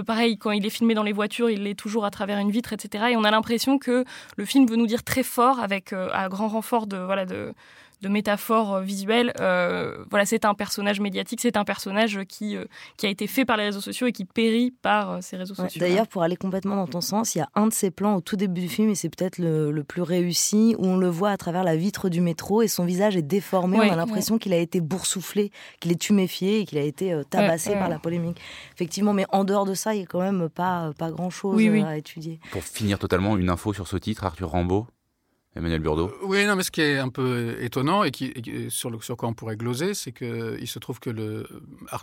pareil, 0.07 0.37
quand 0.37 0.51
il 0.51 0.65
est 0.65 0.69
filmé 0.69 0.93
dans 0.93 1.03
les 1.03 1.11
voitures, 1.11 1.49
il 1.49 1.67
est 1.67 1.77
toujours 1.77 2.05
à 2.05 2.09
travers 2.09 2.37
une 2.39 2.51
vitre, 2.51 2.71
etc. 2.71 3.07
Et 3.11 3.17
on 3.17 3.25
a 3.25 3.31
l'impression 3.31 3.79
que 3.79 4.05
le 4.37 4.45
film 4.45 4.65
veut 4.65 4.77
nous 4.77 4.87
dire 4.87 5.03
très 5.03 5.23
fort, 5.23 5.59
avec 5.59 5.91
un 5.91 6.29
grand 6.29 6.47
renfort 6.47 6.87
de 6.87 6.97
voilà 6.97 7.25
de 7.25 7.53
de 8.01 8.09
métaphores 8.09 8.75
euh, 8.75 8.81
visuelles. 8.81 9.33
Euh, 9.39 10.05
voilà, 10.09 10.25
c'est 10.25 10.45
un 10.45 10.53
personnage 10.53 10.99
médiatique, 10.99 11.39
c'est 11.41 11.57
un 11.57 11.65
personnage 11.65 12.19
qui, 12.27 12.55
euh, 12.55 12.65
qui 12.97 13.05
a 13.05 13.09
été 13.09 13.27
fait 13.27 13.45
par 13.45 13.57
les 13.57 13.65
réseaux 13.65 13.81
sociaux 13.81 14.07
et 14.07 14.11
qui 14.11 14.25
périt 14.25 14.71
par 14.71 15.21
ces 15.21 15.37
réseaux 15.37 15.55
sociaux. 15.55 15.79
D'ailleurs, 15.79 16.07
pour 16.07 16.23
aller 16.23 16.35
complètement 16.35 16.75
dans 16.75 16.87
ton 16.87 17.01
sens, 17.01 17.35
il 17.35 17.39
y 17.39 17.41
a 17.41 17.49
un 17.55 17.67
de 17.67 17.73
ces 17.73 17.91
plans 17.91 18.15
au 18.15 18.21
tout 18.21 18.35
début 18.35 18.61
du 18.61 18.69
film, 18.69 18.89
et 18.89 18.95
c'est 18.95 19.09
peut-être 19.09 19.37
le, 19.37 19.83
plus 19.83 20.01
réussi, 20.01 20.75
où 20.77 20.85
on 20.85 20.97
le 20.97 21.07
voit 21.07 21.31
à 21.31 21.37
travers 21.37 21.63
la 21.63 21.75
vitre 21.75 22.09
du 22.09 22.21
métro 22.21 22.61
et 22.61 22.67
son 22.67 22.85
visage 22.85 23.15
est 23.15 23.21
déformé. 23.21 23.77
on 23.77 23.91
a 23.91 23.95
l'impression 23.95 24.37
qu'il 24.37 24.53
a 24.53 24.57
été 24.57 24.81
boursouflé, 24.81 25.51
qu'il 25.79 25.91
est 25.91 25.99
tuméfié 25.99 26.59
et 26.59 26.65
qu'il 26.65 26.77
a 26.77 26.83
été 26.83 27.19
tabassé 27.29 27.73
par 27.73 27.89
la 27.89 27.99
polémique. 27.99 28.39
Effectivement, 28.75 29.13
mais 29.13 29.25
en 29.29 29.43
dehors 29.43 29.65
de 29.65 29.73
ça, 29.73 29.93
il 29.93 29.97
n'y 29.97 30.03
a 30.03 30.07
quand 30.07 30.21
même 30.21 30.49
pas, 30.49 30.91
pas 30.97 31.11
grand-chose 31.11 31.59
à 31.85 31.97
étudier. 31.97 32.39
Pour 32.51 32.63
finir 32.63 32.99
totalement, 32.99 33.37
une 33.37 33.49
info 33.49 33.73
sur 33.73 33.87
ce 33.87 33.97
titre, 33.97 34.23
Arthur 34.25 34.49
Rambaud 34.49 34.87
Emmanuel 35.55 35.79
Burdeau 35.79 36.07
euh, 36.07 36.25
Oui, 36.25 36.45
non, 36.45 36.55
mais 36.55 36.63
ce 36.63 36.71
qui 36.71 36.81
est 36.81 36.97
un 36.97 37.09
peu 37.09 37.57
étonnant 37.61 38.03
et, 38.03 38.11
qui, 38.11 38.33
sur, 38.69 38.89
le, 38.89 38.99
sur 39.01 39.17
quoi 39.17 39.29
on 39.29 39.33
pourrait 39.33 39.57
gloser, 39.57 39.93
c'est 39.93 40.11
qu'il 40.11 40.67
se 40.67 40.79
trouve 40.79 40.99
que 40.99 41.09
le 41.09 41.47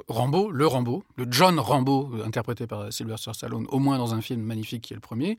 Rambo, 0.08 0.50
le 0.50 0.66
Rambo, 0.66 1.04
le 1.16 1.26
John 1.30 1.58
Rambo, 1.58 2.10
interprété 2.24 2.66
par 2.66 2.92
Sylvester 2.92 3.32
Stallone, 3.34 3.66
au 3.68 3.78
moins 3.78 3.98
dans 3.98 4.14
un 4.14 4.20
film 4.20 4.42
magnifique 4.42 4.82
qui 4.82 4.92
est 4.92 4.96
le 4.96 5.00
premier, 5.00 5.38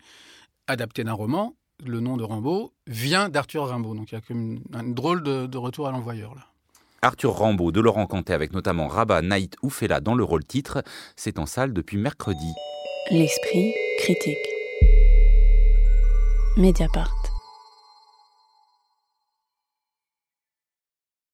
adapté 0.67 1.03
d'un 1.03 1.13
roman, 1.13 1.55
le 1.85 1.99
nom 1.99 2.17
de 2.17 2.23
Rambo 2.23 2.73
vient 2.87 3.29
d'Arthur 3.29 3.67
Rimbaud. 3.67 3.93
Donc 3.93 4.11
il 4.11 4.15
y 4.15 4.17
a 4.17 4.21
comme 4.21 4.59
une, 4.73 4.93
drôle 4.93 5.21
de, 5.23 5.57
retour 5.57 5.87
à 5.87 5.91
l'envoyeur 5.91 6.35
là. 6.35 6.41
Arthur 7.03 7.33
Rambaud 7.33 7.71
de 7.71 7.79
Laurent 7.79 8.07
Cantet 8.07 8.33
avec 8.33 8.53
notamment 8.53 8.87
Rabat 8.87 9.21
Naït 9.21 9.55
Oufela 9.61 9.99
dans 10.01 10.15
le 10.15 10.23
rôle 10.23 10.43
titre, 10.43 10.83
c'est 11.15 11.37
en 11.37 11.45
salle 11.45 11.71
depuis 11.71 11.97
mercredi. 11.97 12.53
L'esprit 13.11 13.73
critique. 13.99 14.37
Mediapart. 16.57 17.16